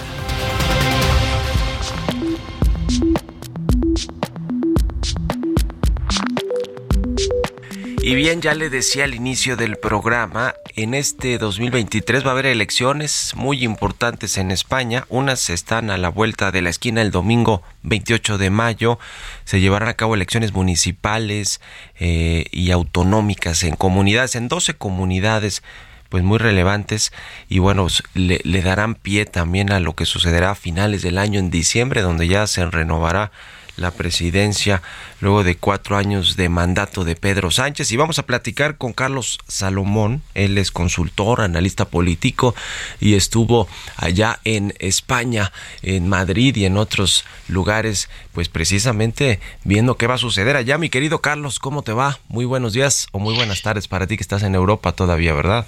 [8.06, 12.46] Y bien, ya le decía al inicio del programa, en este 2023 va a haber
[12.46, 15.06] elecciones muy importantes en España.
[15.08, 19.00] Unas están a la vuelta de la esquina el domingo 28 de mayo.
[19.42, 21.60] Se llevarán a cabo elecciones municipales
[21.98, 25.64] eh, y autonómicas en comunidades, en 12 comunidades
[26.08, 27.12] pues muy relevantes
[27.48, 31.40] y bueno, le, le darán pie también a lo que sucederá a finales del año
[31.40, 33.32] en diciembre, donde ya se renovará
[33.76, 34.82] la presidencia
[35.20, 37.92] luego de cuatro años de mandato de Pedro Sánchez.
[37.92, 40.22] Y vamos a platicar con Carlos Salomón.
[40.34, 42.54] Él es consultor, analista político
[43.00, 50.06] y estuvo allá en España, en Madrid y en otros lugares, pues precisamente viendo qué
[50.06, 50.78] va a suceder allá.
[50.78, 52.18] Mi querido Carlos, ¿cómo te va?
[52.28, 55.66] Muy buenos días o muy buenas tardes para ti que estás en Europa todavía, ¿verdad?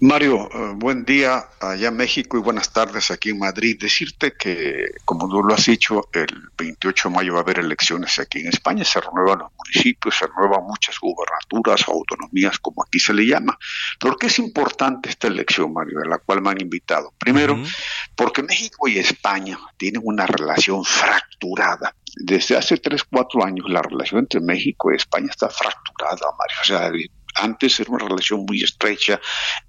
[0.00, 3.78] Mario, eh, buen día allá en México y buenas tardes aquí en Madrid.
[3.80, 8.18] Decirte que, como tú lo has dicho, el 28 de mayo va a haber elecciones
[8.18, 12.98] aquí en España, se renuevan los municipios, se renuevan muchas gubernaturas o autonomías, como aquí
[12.98, 13.58] se le llama.
[13.98, 17.14] ¿Por qué es importante esta elección, Mario, a la cual me han invitado?
[17.16, 17.58] Primero,
[18.14, 24.20] porque México y España tienen una relación fracturada desde hace 3, 4 años la relación
[24.20, 26.56] entre México y España está fracturada, Mario.
[26.60, 26.90] O sea,
[27.36, 29.20] antes era una relación muy estrecha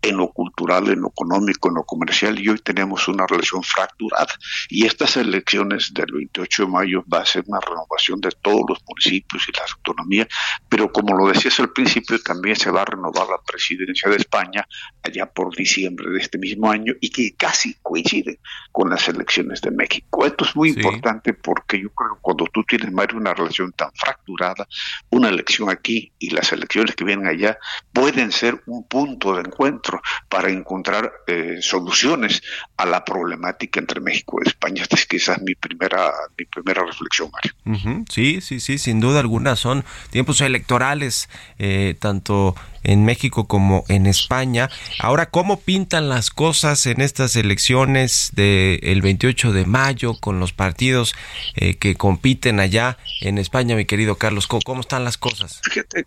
[0.01, 4.33] en lo cultural, en lo económico, en lo comercial y hoy tenemos una relación fracturada.
[4.69, 8.79] Y estas elecciones del 28 de mayo va a ser una renovación de todos los
[8.87, 10.27] municipios y las autonomías,
[10.69, 14.67] pero como lo decías al principio, también se va a renovar la presidencia de España
[15.03, 18.39] allá por diciembre de este mismo año y que casi coincide
[18.71, 20.25] con las elecciones de México.
[20.25, 23.91] Esto es muy importante porque yo creo que cuando tú tienes, Mario, una relación tan
[23.93, 24.67] fracturada,
[25.09, 27.56] una elección aquí y las elecciones que vienen allá,
[27.93, 32.41] Pueden ser un punto de encuentro para encontrar eh, soluciones
[32.77, 34.83] a la problemática entre México y España.
[34.83, 38.05] Esta es quizás mi primera, mi primera reflexión, Mario.
[38.09, 44.05] Sí, sí, sí, sin duda alguna son tiempos electorales, eh, tanto en México como en
[44.05, 44.69] España.
[44.99, 51.15] Ahora, ¿cómo pintan las cosas en estas elecciones del 28 de mayo con los partidos
[51.55, 54.47] eh, que compiten allá en España, mi querido Carlos?
[54.47, 55.61] ¿Cómo, están las cosas?
[55.63, 56.05] Fíjate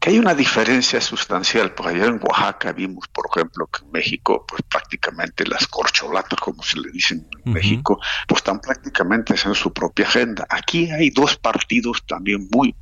[0.00, 4.46] que hay una diferencia sustancial, porque allá en Oaxaca vimos, por ejemplo, que en México,
[4.48, 9.70] pues prácticamente las corcholatas, como se le dice en México, pues están prácticamente en su
[9.74, 10.46] propia agenda.
[10.48, 12.74] Aquí hay dos partidos también muy,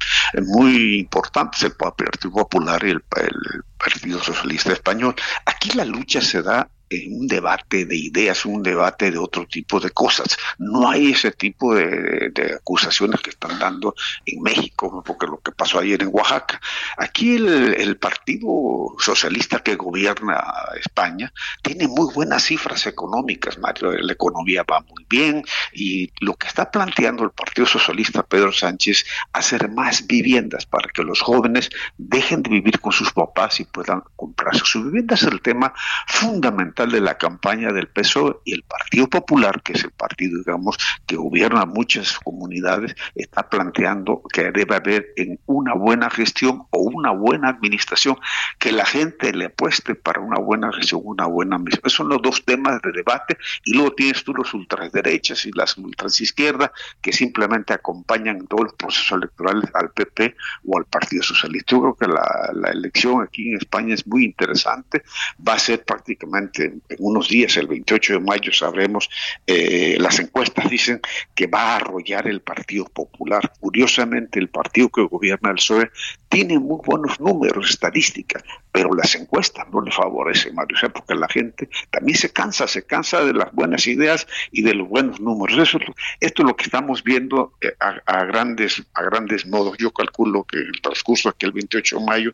[0.46, 5.16] muy importantes, el Partido Popular y el, el Partido Socialista Español.
[5.44, 9.90] Aquí la lucha se da un debate de ideas, un debate de otro tipo de
[9.90, 10.36] cosas.
[10.58, 15.78] No hay ese tipo de, acusaciones que están dando en México, porque lo que pasó
[15.78, 16.60] ayer en Oaxaca.
[16.96, 20.40] Aquí el, Partido Socialista que gobierna
[20.78, 23.92] España tiene muy buenas cifras económicas, Mario.
[23.92, 29.04] La economía va muy bien y lo que está planteando el Partido Socialista Pedro Sánchez,
[29.32, 34.02] hacer más viviendas para que los jóvenes dejen de vivir con sus papás y puedan
[34.14, 35.22] comprarse sus viviendas.
[35.22, 35.72] Es el tema
[36.06, 40.76] fundamental de la campaña del PSOE y el Partido Popular, que es el partido, digamos,
[41.06, 47.10] que gobierna muchas comunidades, está planteando que debe haber en una buena gestión o una
[47.10, 48.16] buena administración,
[48.58, 51.86] que la gente le apueste para una buena gestión, una buena administración.
[51.86, 55.76] Esos son los dos temas de debate y luego tienes tú los ultraderechas y las
[55.76, 60.36] ultraizquierdas que simplemente acompañan todos los procesos electorales al PP
[60.66, 61.76] o al Partido Socialista.
[61.76, 65.02] Yo creo que la, la elección aquí en España es muy interesante,
[65.46, 69.08] va a ser prácticamente en unos días, el 28 de mayo, sabremos,
[69.46, 71.00] eh, las encuestas dicen
[71.34, 73.52] que va a arrollar el Partido Popular.
[73.60, 75.90] Curiosamente, el partido que gobierna el PSOE
[76.28, 81.68] tiene muy buenos números, estadísticas, pero las encuestas no le favorecen, Mario, porque la gente
[81.90, 85.58] también se cansa, se cansa de las buenas ideas y de los buenos números.
[85.58, 85.78] Eso,
[86.20, 89.76] esto es lo que estamos viendo eh, a, grandes, a grandes modos.
[89.78, 92.32] Yo calculo que el transcurso aquí el 28 de mayo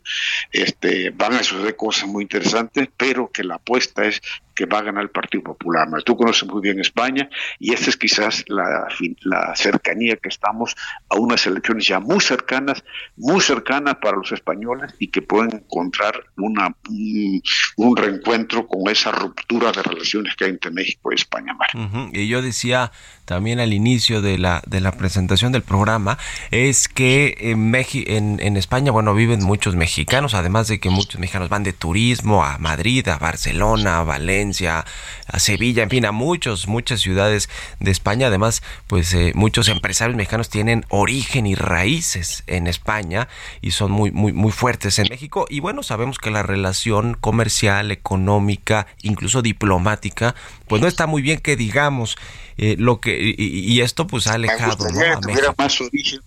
[0.51, 4.21] este, van a suceder cosas muy interesantes, pero que la apuesta es
[4.55, 5.89] que va a ganar el Partido Popular.
[6.05, 7.29] Tú conoces muy bien España
[7.59, 8.87] y esta es quizás la,
[9.23, 10.77] la cercanía que estamos
[11.09, 12.85] a unas elecciones ya muy cercanas,
[13.17, 16.75] muy cercanas para los españoles y que pueden encontrar una,
[17.77, 21.57] un, reencuentro con esa ruptura de relaciones que hay entre México y España.
[22.13, 22.91] Y yo decía
[23.25, 26.19] también al inicio de la, de la presentación del programa,
[26.51, 31.49] es que en, en, en España, bueno, viven muchos mexicanos, además de que muchos mexicanos
[31.49, 34.85] van de turismo a Madrid, a Barcelona, a Valencia,
[35.27, 37.49] a Sevilla, en fin, a muchos, muchas ciudades
[37.81, 38.27] de España.
[38.27, 43.29] Además, pues eh, muchos empresarios mexicanos tienen origen y raíces en España
[43.61, 45.47] y son muy, muy, muy fuertes en México.
[45.49, 50.35] Y bueno, sabemos que la relación comercial, económica, incluso diplomática,
[50.69, 52.17] pues no está muy bien que digamos.
[52.57, 55.55] Eh, lo que y, esto pues ha alejado ¿no?
[55.59, 56.21] más origen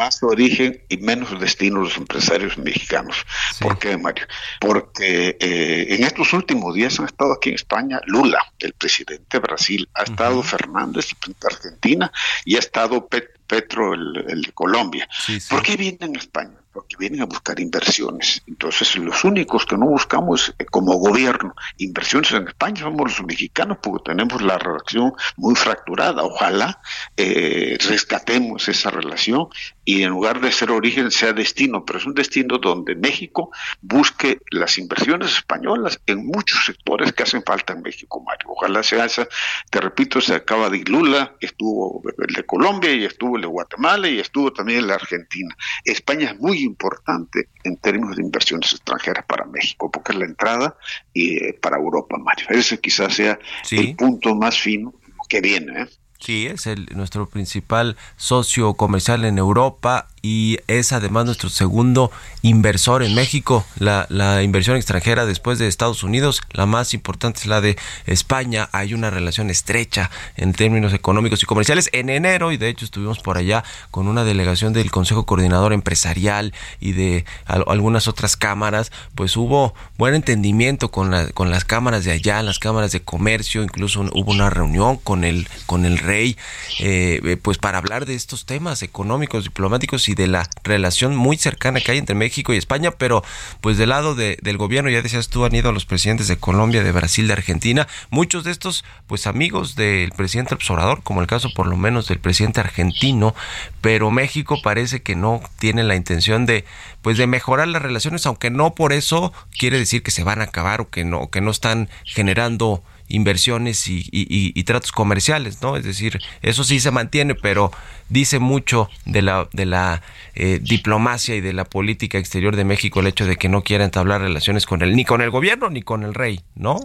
[0.00, 3.26] más origen y menos destino los empresarios mexicanos.
[3.60, 4.26] ¿Por qué, Mario?
[4.58, 9.38] Porque eh, en estos últimos días han estado aquí en España Lula, el presidente de
[9.40, 12.12] Brasil, ha estado Fernández, el presidente de Argentina,
[12.46, 13.06] y ha estado
[13.46, 15.06] Petro, el, de Colombia.
[15.50, 16.59] ¿Por qué vienen a España?
[16.72, 18.42] Porque vienen a buscar inversiones.
[18.46, 23.78] Entonces, los únicos que no buscamos eh, como gobierno inversiones en España somos los mexicanos,
[23.82, 26.22] porque tenemos la relación muy fracturada.
[26.22, 26.80] Ojalá
[27.16, 29.48] eh, rescatemos esa relación
[29.84, 34.40] y en lugar de ser origen sea destino, pero es un destino donde México busque
[34.50, 38.50] las inversiones españolas en muchos sectores que hacen falta en México, Mario.
[38.50, 39.26] Ojalá sea esa.
[39.70, 44.08] Te repito, se acaba de Lula, estuvo el de Colombia y estuvo el de Guatemala
[44.08, 45.56] y estuvo también el de Argentina.
[45.84, 50.76] España es muy importante en términos de inversiones extranjeras para México, porque es la entrada
[51.12, 52.46] y eh, para Europa, Mario.
[52.50, 53.38] Ese quizás sea
[53.70, 54.94] el punto más fino
[55.28, 55.82] que viene.
[55.82, 55.86] ¿eh?
[56.20, 62.10] Sí, es el, nuestro principal socio comercial en Europa y es además nuestro segundo
[62.42, 63.64] inversor en México.
[63.78, 68.68] La, la, inversión extranjera después de Estados Unidos, la más importante es la de España.
[68.72, 71.88] Hay una relación estrecha en términos económicos y comerciales.
[71.92, 76.52] En enero, y de hecho estuvimos por allá con una delegación del Consejo Coordinador Empresarial
[76.80, 82.12] y de algunas otras cámaras, pues hubo buen entendimiento con, la, con las cámaras de
[82.12, 86.36] allá, las cámaras de comercio, incluso hubo una reunión con el, con el rey,
[86.78, 91.80] eh, pues para hablar de estos temas económicos, diplomáticos y de la relación muy cercana
[91.80, 93.22] que hay entre México y España, pero
[93.60, 96.92] pues del lado del gobierno, ya decías tú, han ido los presidentes de Colombia, de
[96.92, 101.66] Brasil, de Argentina, muchos de estos pues amigos del presidente observador, como el caso por
[101.66, 103.34] lo menos del presidente argentino,
[103.80, 106.64] pero México parece que no tiene la intención de
[107.02, 110.44] pues de mejorar las relaciones, aunque no por eso quiere decir que se van a
[110.44, 115.76] acabar o que no, que no están generando inversiones y, tratos comerciales, ¿no?
[115.76, 117.72] Es decir, eso sí se mantiene, pero
[118.08, 120.02] dice mucho de la, de la
[120.34, 123.84] eh, diplomacia y de la política exterior de México el hecho de que no quiera
[123.84, 126.80] entablar relaciones con el, ni con el gobierno ni con el rey, ¿no?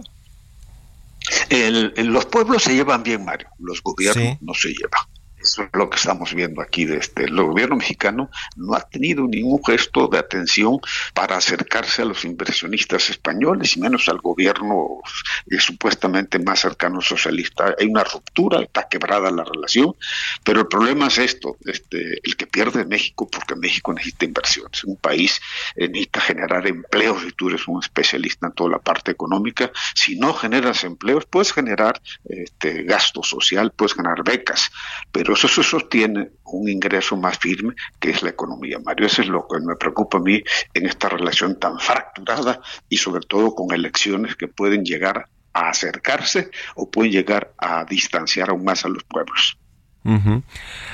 [1.96, 5.02] los pueblos se llevan bien, Mario, los gobiernos no se llevan.
[5.46, 6.82] Eso es lo que estamos viendo aquí.
[6.82, 10.80] Este, el gobierno mexicano no ha tenido ningún gesto de atención
[11.14, 15.02] para acercarse a los inversionistas españoles y menos al gobierno
[15.48, 17.76] eh, supuestamente más cercano socialista.
[17.78, 19.94] Hay una ruptura, está quebrada la relación,
[20.42, 24.82] pero el problema es esto, este, el que pierde México, porque México necesita inversiones.
[24.82, 25.40] Un país
[25.76, 29.70] eh, necesita generar empleos y tú eres un especialista en toda la parte económica.
[29.94, 34.72] Si no generas empleos, puedes generar este, gasto social, puedes generar becas,
[35.12, 38.78] pero eso sostiene un ingreso más firme que es la economía.
[38.84, 40.42] Mario, eso es lo que me preocupa a mí
[40.74, 46.50] en esta relación tan fracturada y sobre todo con elecciones que pueden llegar a acercarse
[46.74, 49.58] o pueden llegar a distanciar aún más a los pueblos.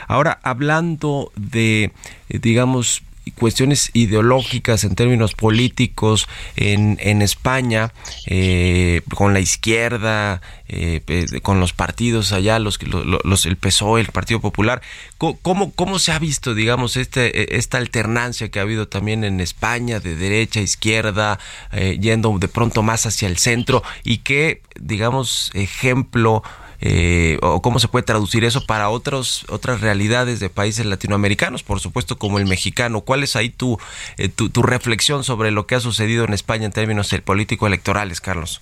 [0.08, 1.92] Ahora, hablando de,
[2.30, 7.92] eh, digamos, cuestiones ideológicas en términos políticos en, en España
[8.26, 11.02] eh, con la izquierda eh,
[11.42, 14.82] con los partidos allá los, los el PSOE el Partido Popular.
[15.18, 20.00] Cómo cómo se ha visto digamos este esta alternancia que ha habido también en España
[20.00, 21.38] de derecha izquierda
[21.72, 26.42] eh, yendo de pronto más hacia el centro y qué digamos ejemplo
[26.84, 31.78] eh, o cómo se puede traducir eso para otros, otras realidades de países latinoamericanos, por
[31.78, 33.02] supuesto como el mexicano.
[33.02, 33.78] ¿Cuál es ahí tu,
[34.18, 38.20] eh, tu, tu, reflexión sobre lo que ha sucedido en España en términos político electorales,
[38.20, 38.60] Carlos?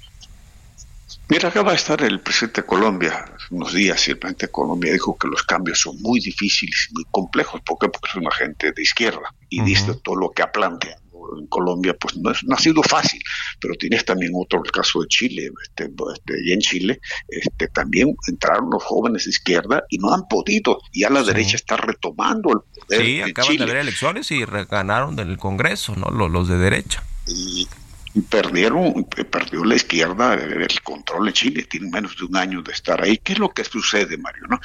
[1.31, 4.53] Mira, acá va a estar el presidente de Colombia unos días y el presidente de
[4.53, 7.62] Colombia dijo que los cambios son muy difíciles y muy complejos.
[7.62, 7.89] ¿Por qué?
[7.89, 11.01] Porque es una gente de izquierda y dice todo lo que ha planteado
[11.39, 13.22] en Colombia pues no, no, ha sido fácil,
[13.61, 18.14] pero tienes también otro, el caso de Chile, este, este, y en Chile este, también
[18.28, 22.81] entraron los jóvenes de izquierda y no han podido, ya la derecha está retomando el
[22.81, 23.05] poder.
[23.05, 26.11] Sí, acaban de haber elecciones y ganaron del Congreso, ¿no?
[26.11, 27.03] Los, los de derecha.
[27.26, 27.68] Y,
[28.28, 33.01] perdieron, perdió la izquierda el control de Chile, tiene menos de un año de estar
[33.01, 33.18] ahí.
[33.18, 34.49] ¿Qué es lo que sucede, Mario?
[34.49, 34.61] ¿no?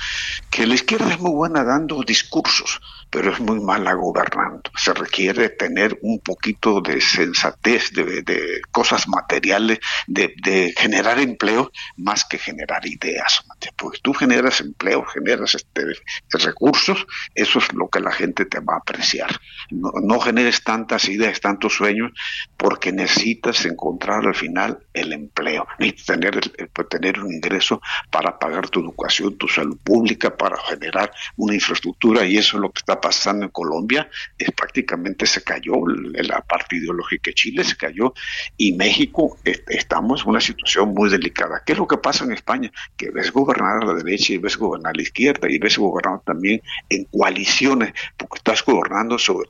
[0.49, 2.81] Que la izquierda es muy buena dando discursos,
[3.15, 4.69] pero es muy mala gobernando.
[4.75, 12.37] Se requiere tener un poquito de sensatez, de, cosas materiales, de, generar empleo más que
[12.37, 13.45] generar ideas.
[13.77, 15.85] Porque tú generas empleo, generas este,
[16.29, 19.29] recursos, eso es lo que la gente te va a apreciar.
[19.69, 22.11] No, no generes tantas ideas, tantos sueños,
[22.57, 28.67] porque necesitas encontrar al final el empleo, necesitas tener, pues, tener un ingreso para pagar
[28.67, 33.04] tu educación, tu salud pública, para generar una infraestructura, y eso es lo que está
[33.05, 38.15] pasando en Colombia, es prácticamente se cayó la parte ideológica de Chile, se cayó,
[38.57, 41.61] y México estamos en una situación muy delicada.
[41.63, 42.71] ¿Qué es lo que pasa en España?
[42.97, 46.21] Que ves gobernar a la derecha y ves gobernar a la izquierda y ves gobernar
[46.25, 49.49] también en coaliciones, porque estás gobernando sobre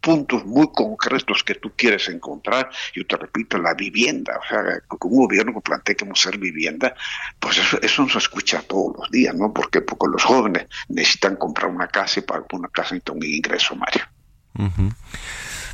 [0.00, 2.70] puntos muy concretos que tú quieres encontrar.
[2.94, 4.62] Yo te repito, la vivienda, o sea,
[5.02, 6.94] un gobierno que plantee que ser vivienda,
[7.38, 9.52] pues eso, eso no se escucha todos los días, ¿no?
[9.52, 13.76] Porque, porque los jóvenes necesitan comprar una casa y para una casa necesitan un ingreso,
[13.76, 14.02] Mario.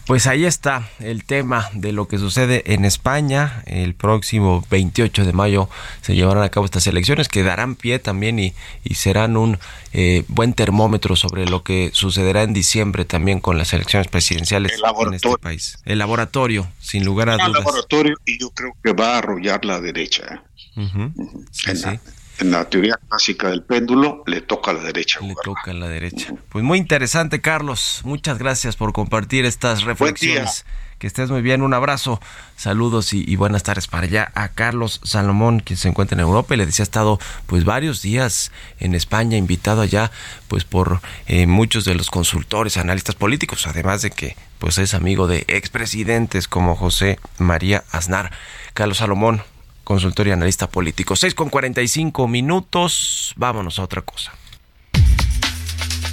[0.07, 3.62] Pues ahí está el tema de lo que sucede en España.
[3.64, 5.70] El próximo 28 de mayo
[6.02, 8.55] se llevarán a cabo estas elecciones que darán pie también y,
[8.94, 9.59] serán un
[9.92, 14.72] eh, buen termómetro sobre lo que sucederá en diciembre también con las elecciones presidenciales
[15.07, 15.78] en este país.
[15.84, 17.46] El laboratorio, sin lugar a dudas.
[17.46, 20.42] El laboratorio y yo creo que va a arrollar la derecha.
[20.76, 21.11] ¿eh?
[21.50, 21.98] sí
[22.39, 25.20] en la teoría clásica del péndulo, le toca a la derecha.
[25.20, 26.35] Le toca a la derecha.
[26.49, 28.01] Pues muy interesante, Carlos.
[28.05, 30.64] Muchas gracias por compartir estas reflexiones.
[30.99, 32.20] Que estés muy bien, un abrazo,
[32.57, 36.57] saludos y, buenas tardes para allá a Carlos Salomón, quien se encuentra en Europa y
[36.57, 40.12] le decía ha estado pues varios días en España, invitado allá
[40.49, 45.26] pues por eh, muchos de los consultores, analistas políticos, además de que pues es amigo
[45.26, 48.30] de expresidentes como José María Aznar.
[48.72, 49.43] Carlos Salomón,
[49.85, 51.14] consultor y analista político.
[51.14, 53.35] 6 con 45 minutos.
[53.37, 54.32] Vámonos a otra cosa.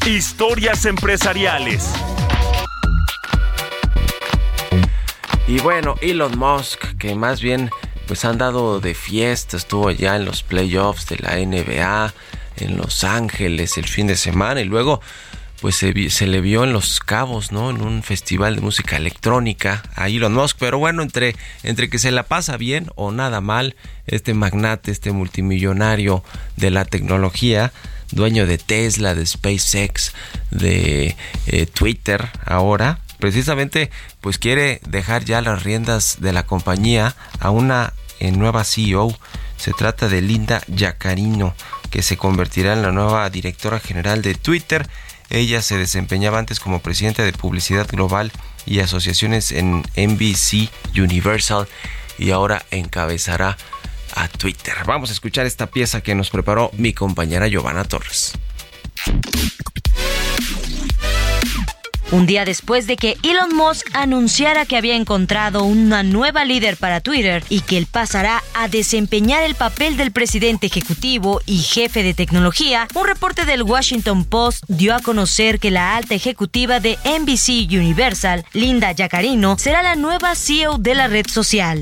[0.06, 1.92] Historias empresariales.
[5.48, 7.70] Y bueno, Elon Musk, que más bien
[8.08, 12.14] pues han dado de fiesta, estuvo ya en los playoffs de la NBA
[12.58, 15.02] en Los Ángeles el fin de semana y luego
[15.62, 15.94] pues se,
[16.28, 17.70] le vio en Los Cabos, ¿no?
[17.70, 20.58] En un festival de música electrónica a Elon Musk.
[20.60, 23.76] Pero bueno, entre, entre que se la pasa bien o nada mal,
[24.08, 26.24] este magnate, este multimillonario
[26.58, 27.72] de la tecnología,
[28.12, 30.14] dueño de Tesla, de SpaceX,
[30.50, 37.52] de eh, Twitter ahora, precisamente pues quiere dejar ya las riendas de la compañía a
[37.52, 39.16] una eh, nueva CEO.
[39.58, 41.54] Se trata de Linda Yacarino,
[41.92, 44.88] que se convertirá en la nueva directora general de Twitter.
[45.32, 48.32] Ella se desempeñaba antes como presidenta de publicidad global
[48.66, 51.68] y asociaciones en NBC Universal
[52.20, 53.58] y ahora encabezará
[54.14, 54.76] a Twitter.
[54.86, 58.34] Vamos a escuchar esta pieza que nos preparó mi compañera Giovanna Torres.
[62.12, 67.00] Un día después de que Elon Musk anunciara que había encontrado una nueva líder para
[67.00, 72.14] Twitter y que él pasará a desempeñar el papel del presidente ejecutivo y jefe de
[72.14, 77.72] tecnología, un reporte del Washington Post dio a conocer que la alta ejecutiva de NBC
[77.72, 81.82] Universal, Linda Yacarino, será la nueva CEO de la red social.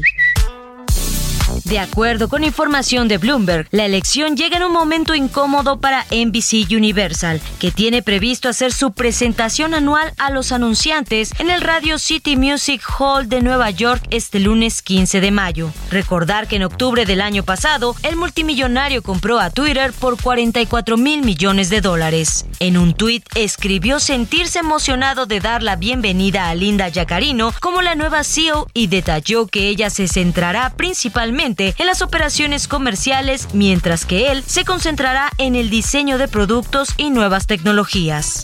[1.69, 6.71] De acuerdo con información de Bloomberg, la elección llega en un momento incómodo para NBC
[6.71, 12.37] Universal, que tiene previsto hacer su presentación anual a los anunciantes en el Radio City
[12.37, 15.69] Music Hall de Nueva York este lunes 15 de mayo.
[15.91, 21.21] Recordar que en octubre del año pasado, el multimillonario compró a Twitter por 44 mil
[21.21, 22.47] millones de dólares.
[22.59, 27.93] En un tuit escribió sentirse emocionado de dar la bienvenida a Linda Yacarino como la
[27.93, 34.31] nueva CEO y detalló que ella se centrará principalmente en las operaciones comerciales, mientras que
[34.31, 38.43] él se concentrará en el diseño de productos y nuevas tecnologías.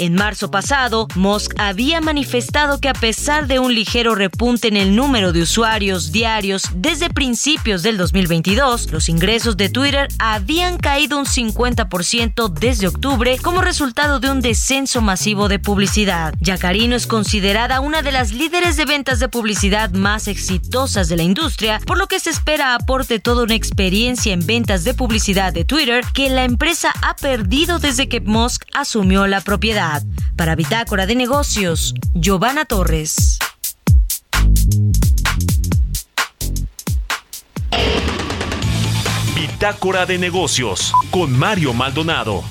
[0.00, 4.94] En marzo pasado, Musk había manifestado que a pesar de un ligero repunte en el
[4.94, 11.26] número de usuarios diarios desde principios del 2022, los ingresos de Twitter habían caído un
[11.26, 16.32] 50% desde octubre como resultado de un descenso masivo de publicidad.
[16.38, 21.24] Yacarino es considerada una de las líderes de ventas de publicidad más exitosas de la
[21.24, 25.64] industria, por lo que se espera aporte toda una experiencia en ventas de publicidad de
[25.64, 30.02] Twitter que la empresa ha perdido desde que Musk asumió la propiedad.
[30.36, 33.38] Para Bitácora de Negocios, Giovanna Torres.
[39.34, 42.44] Bitácora de Negocios con Mario Maldonado.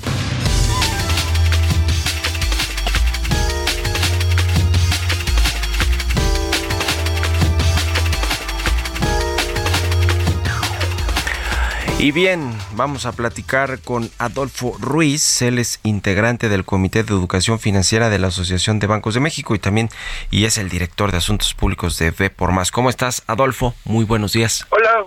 [12.00, 17.58] Y bien, vamos a platicar con Adolfo Ruiz, él es integrante del Comité de Educación
[17.58, 19.88] Financiera de la Asociación de Bancos de México y también
[20.30, 22.70] y es el director de Asuntos Públicos de B por Más.
[22.70, 23.74] ¿Cómo estás, Adolfo?
[23.84, 24.64] Muy buenos días.
[24.70, 25.06] Hola,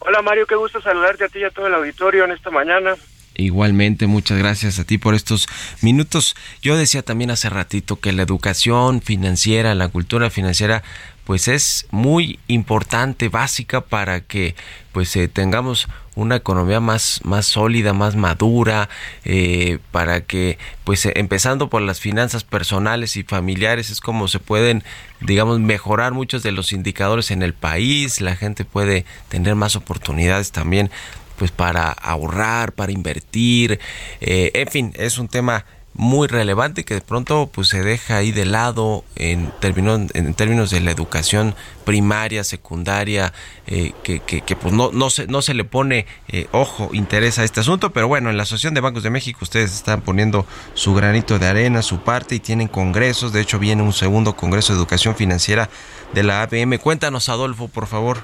[0.00, 2.96] hola Mario, qué gusto saludarte a ti y a todo el auditorio en esta mañana.
[3.34, 5.46] Igualmente, muchas gracias a ti por estos
[5.80, 6.34] minutos.
[6.60, 10.82] Yo decía también hace ratito que la educación financiera, la cultura financiera,
[11.24, 14.54] pues es muy importante, básica para que
[14.92, 18.88] pues eh, tengamos una economía más, más sólida, más madura,
[19.24, 24.38] eh, para que, pues eh, empezando por las finanzas personales y familiares, es como se
[24.38, 24.84] pueden,
[25.20, 30.52] digamos, mejorar muchos de los indicadores en el país, la gente puede tener más oportunidades
[30.52, 30.90] también,
[31.36, 33.80] pues para ahorrar, para invertir,
[34.20, 35.64] eh, en fin, es un tema
[35.94, 40.70] muy relevante que de pronto pues se deja ahí de lado en términos en términos
[40.70, 43.32] de la educación primaria secundaria
[43.66, 47.44] eh, que, que, pues no no se no se le pone eh, ojo interés a
[47.44, 47.90] este asunto.
[47.90, 51.46] Pero bueno en la asociación de bancos de México ustedes están poniendo su granito de
[51.46, 53.32] arena su parte y tienen congresos.
[53.32, 55.68] De hecho viene un segundo congreso de educación financiera
[56.14, 58.22] de la ABM cuéntanos Adolfo por favor.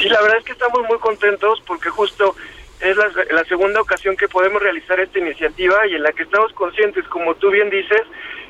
[0.00, 2.36] Sí la verdad es que estamos muy contentos porque justo
[2.80, 7.06] es la, segunda ocasión que podemos realizar esta iniciativa y en la que estamos conscientes,
[7.08, 8.02] como tú bien dices,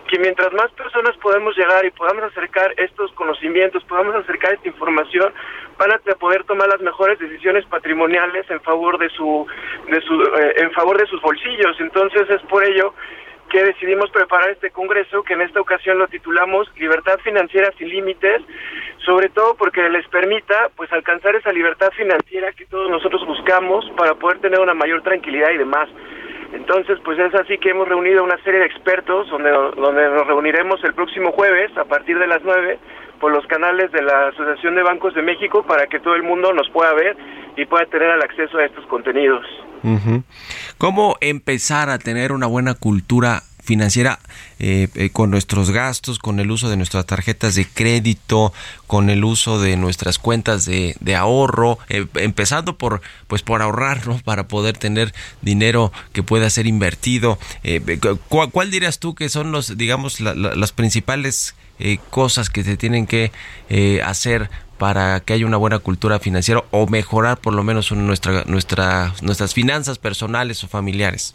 [0.09, 5.33] que mientras más personas podemos llegar y podamos acercar estos conocimientos, podamos acercar esta información,
[5.79, 9.47] van a poder tomar las mejores decisiones patrimoniales en favor de su,
[9.91, 11.79] de su, eh, en favor de sus bolsillos.
[11.81, 12.95] Entonces es por ello
[13.49, 18.43] que decidimos preparar este congreso, que en esta ocasión lo titulamos Libertad Financiera sin Límites,
[19.05, 24.15] sobre todo porque les permita pues alcanzar esa libertad financiera que todos nosotros buscamos para
[24.15, 25.89] poder tener una mayor tranquilidad y demás.
[26.53, 30.83] Entonces, pues es así que hemos reunido una serie de expertos donde, donde nos reuniremos
[30.85, 32.79] el próximo jueves a partir de las 9
[33.21, 36.53] por los canales de la Asociación de Bancos de México para que todo el mundo
[36.53, 37.17] nos pueda ver
[37.59, 39.45] y pueda tener el acceso a estos contenidos.
[40.79, 44.21] ¿Cómo empezar a tener una buena cultura financiera
[44.61, 48.53] eh, eh, con nuestros gastos, con el uso de nuestras tarjetas de crédito,
[48.87, 54.19] con el uso de nuestras cuentas de, ahorro, eh, empezando por pues por ahorrar, ¿no?
[54.21, 57.39] Para poder tener dinero que pueda ser invertido.
[58.29, 61.55] ¿cuál, dirías tú que son los, digamos, las principales
[62.11, 63.31] cosas que se tienen que
[64.03, 64.49] hacer
[64.79, 69.55] para que haya una buena cultura financiera o mejorar por lo menos nuestra, nuestra, nuestras
[69.55, 71.35] finanzas personales o familiares?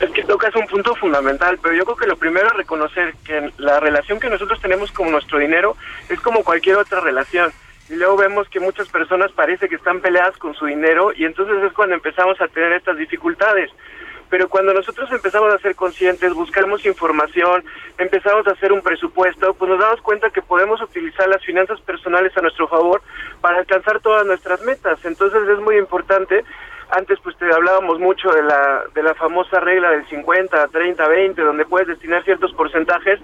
[0.00, 3.52] Es que tocas un punto fundamental, pero yo creo que lo primero es reconocer que
[3.58, 5.76] la relación que nosotros tenemos con nuestro dinero
[6.08, 7.52] es como cualquier otra relación.
[7.90, 11.62] Y luego vemos que muchas personas parece que están peleadas con su dinero y entonces
[11.62, 13.70] es cuando empezamos a tener estas dificultades
[14.30, 17.64] pero cuando nosotros empezamos a ser conscientes, buscamos información,
[17.98, 22.34] empezamos a hacer un presupuesto, pues nos damos cuenta que podemos utilizar las finanzas personales
[22.36, 23.02] a nuestro favor
[23.40, 25.04] para alcanzar todas nuestras metas.
[25.04, 26.44] Entonces es muy importante
[26.92, 31.42] antes pues te hablábamos mucho de la de la famosa regla del 50, 30, 20,
[31.42, 33.20] donde puedes destinar ciertos porcentajes,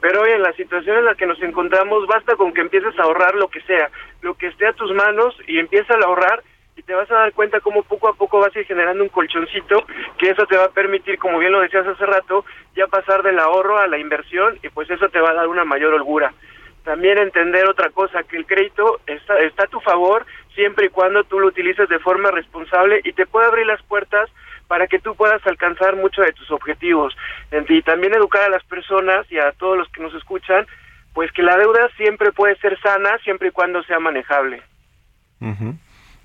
[0.00, 3.02] pero hoy en la situación en la que nos encontramos basta con que empieces a
[3.02, 3.90] ahorrar lo que sea,
[4.22, 6.42] lo que esté a tus manos y empieza a ahorrar
[6.78, 9.08] y te vas a dar cuenta cómo poco a poco vas a ir generando un
[9.08, 9.84] colchoncito,
[10.16, 12.44] que eso te va a permitir, como bien lo decías hace rato,
[12.76, 15.64] ya pasar del ahorro a la inversión y pues eso te va a dar una
[15.64, 16.32] mayor holgura.
[16.84, 20.24] También entender otra cosa, que el crédito está, está a tu favor
[20.54, 24.30] siempre y cuando tú lo utilices de forma responsable y te puede abrir las puertas
[24.68, 27.16] para que tú puedas alcanzar muchos de tus objetivos.
[27.68, 30.64] Y también educar a las personas y a todos los que nos escuchan,
[31.12, 34.62] pues que la deuda siempre puede ser sana siempre y cuando sea manejable.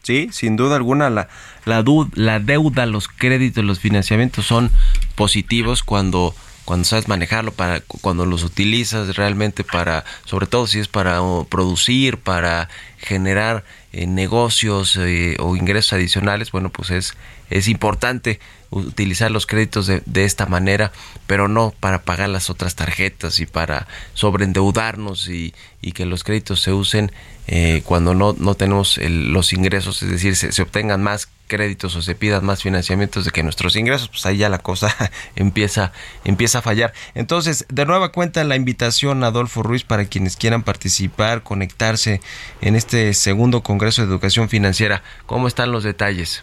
[0.04, 1.30] Sí, sin duda alguna la,
[1.66, 1.84] la,
[2.14, 4.70] la deuda, los créditos, los financiamientos son
[5.16, 6.36] positivos cuando
[6.66, 12.18] cuando sabes manejarlo, para cuando los utilizas realmente para, sobre todo si es para producir,
[12.18, 17.18] para generar eh, negocios eh, o ingresos adicionales, bueno, pues es,
[17.50, 18.40] es importante
[18.70, 20.92] utilizar los créditos de, de, esta manera,
[21.28, 26.62] pero no para pagar las otras tarjetas y para sobreendeudarnos y, y que los créditos
[26.62, 27.12] se usen
[27.48, 32.02] eh, cuando no, no tenemos los ingresos, es decir, se, se, obtengan más créditos o
[32.02, 34.96] se pidan más financiamientos de que nuestros ingresos, pues ahí ya la cosa
[35.36, 35.92] empieza,
[36.24, 36.94] empieza a fallar.
[37.16, 42.22] Entonces, de nueva cuenta la invitación a Adolfo Ruiz para quienes quieran participar, conectarse
[42.62, 45.04] en este segundo Congreso de Educación Financiera.
[45.26, 46.42] ¿Cómo están los detalles?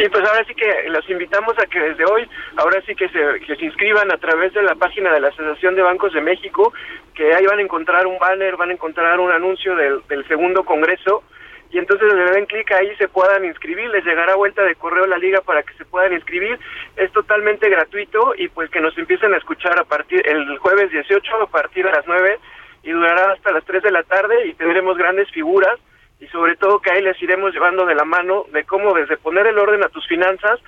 [0.00, 2.26] Sí, pues ahora sí que los invitamos a que desde hoy,
[2.56, 5.74] ahora sí que se, que se inscriban a través de la página de la Asociación
[5.74, 6.72] de Bancos de México,
[7.14, 11.22] que ahí van a encontrar un banner, van a encontrar un anuncio del, segundo congreso,
[11.70, 15.18] y entonces le den clic ahí se puedan inscribir, les llegará vuelta de correo la
[15.18, 16.58] liga para que se puedan inscribir,
[16.96, 21.42] es totalmente gratuito y pues que nos empiecen a escuchar a partir el jueves 18
[21.42, 22.38] a partir de las 9
[22.84, 25.78] y durará hasta las 3 de la tarde y tendremos grandes figuras
[26.20, 29.46] y sobre todo que ahí les iremos llevando de la mano de cómo desde poner
[29.46, 30.60] el orden a tus finanzas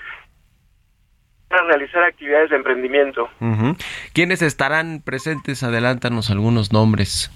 [1.51, 3.29] a realizar actividades de emprendimiento.
[4.15, 5.63] ¿Quiénes estarán presentes?
[5.63, 7.31] Adelántanos algunos nombres.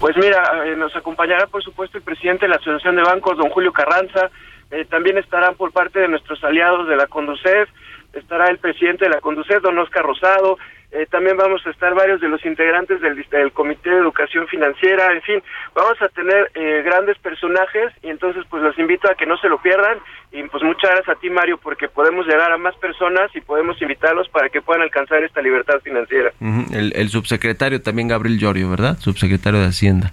[0.00, 3.50] Pues mira, eh, nos acompañará por supuesto el presidente de la Asociación de Bancos, don
[3.50, 4.30] Julio Carranza,
[4.72, 7.68] eh, también estarán por parte de nuestros aliados de la Conducef,
[8.12, 10.58] estará el presidente de la Conducef, don Oscar Rosado,
[10.92, 15.22] eh, también vamos a estar varios de los integrantes del, Comité de Educación Financiera, en
[15.22, 15.42] fin,
[15.74, 19.48] vamos a tener eh, grandes personajes y entonces pues los invito a que no se
[19.48, 19.98] lo pierdan
[20.30, 23.80] y pues muchas gracias a ti Mario porque podemos llegar a más personas y podemos
[23.80, 26.30] invitarlos para que puedan alcanzar esta libertad financiera.
[26.40, 28.98] el, el subsecretario también Gabriel Llorio, ¿verdad?
[28.98, 30.12] Subsecretario de Hacienda.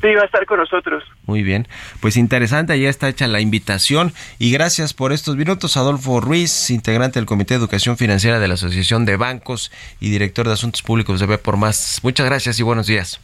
[0.00, 1.02] Sí, va a estar con nosotros.
[1.26, 1.66] Muy bien,
[2.00, 5.76] pues interesante, ya está hecha la invitación y gracias por estos minutos.
[5.76, 10.46] Adolfo Ruiz, integrante del Comité de Educación Financiera de la Asociación de Bancos y director
[10.46, 12.00] de Asuntos Públicos de B por Más.
[12.02, 13.20] Muchas gracias y buenos días.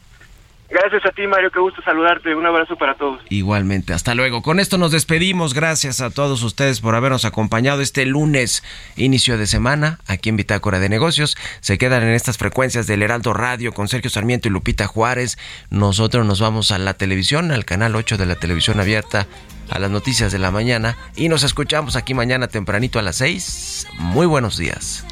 [0.75, 2.35] Gracias a ti, Mario, qué gusto saludarte.
[2.35, 3.21] Un abrazo para todos.
[3.29, 4.43] Igualmente, hasta luego.
[4.43, 5.55] Con esto nos despedimos.
[5.55, 8.65] Gracias a todos ustedes por habernos acompañado este lunes,
[8.97, 11.37] inicio de semana, aquí en Bitácora de Negocios.
[11.61, 15.39] Se quedan en estas frecuencias del Heraldo Radio con Sergio Sarmiento y Lupita Juárez.
[15.71, 19.29] Nosotros nos vamos a la televisión, al canal 8 de la televisión abierta,
[19.71, 20.97] a las noticias de la mañana.
[21.15, 23.87] Y nos escuchamos aquí mañana tempranito a las 6.
[24.01, 25.07] Muy buenos días.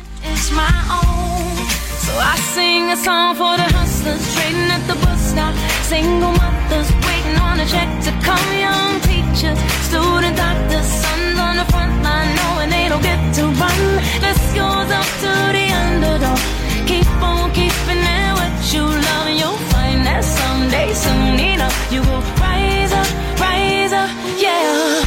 [2.13, 5.55] So I sing a song for the hustlers trading at the bus stop.
[5.89, 8.49] Single mothers waiting on a check to come.
[8.53, 9.57] Young teachers,
[9.89, 13.81] student doctors, sons on the front line knowing they don't get to run.
[14.21, 16.41] This goes up to the underdog.
[16.85, 22.03] Keep on keeping it what you love, and you'll find that someday, soon enough, you
[22.05, 23.09] will rise up,
[23.41, 25.01] rise up, yeah.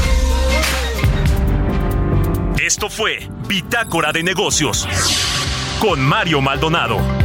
[2.65, 4.87] Esto fue Bitácora de Negocios
[5.79, 7.24] con Mario Maldonado.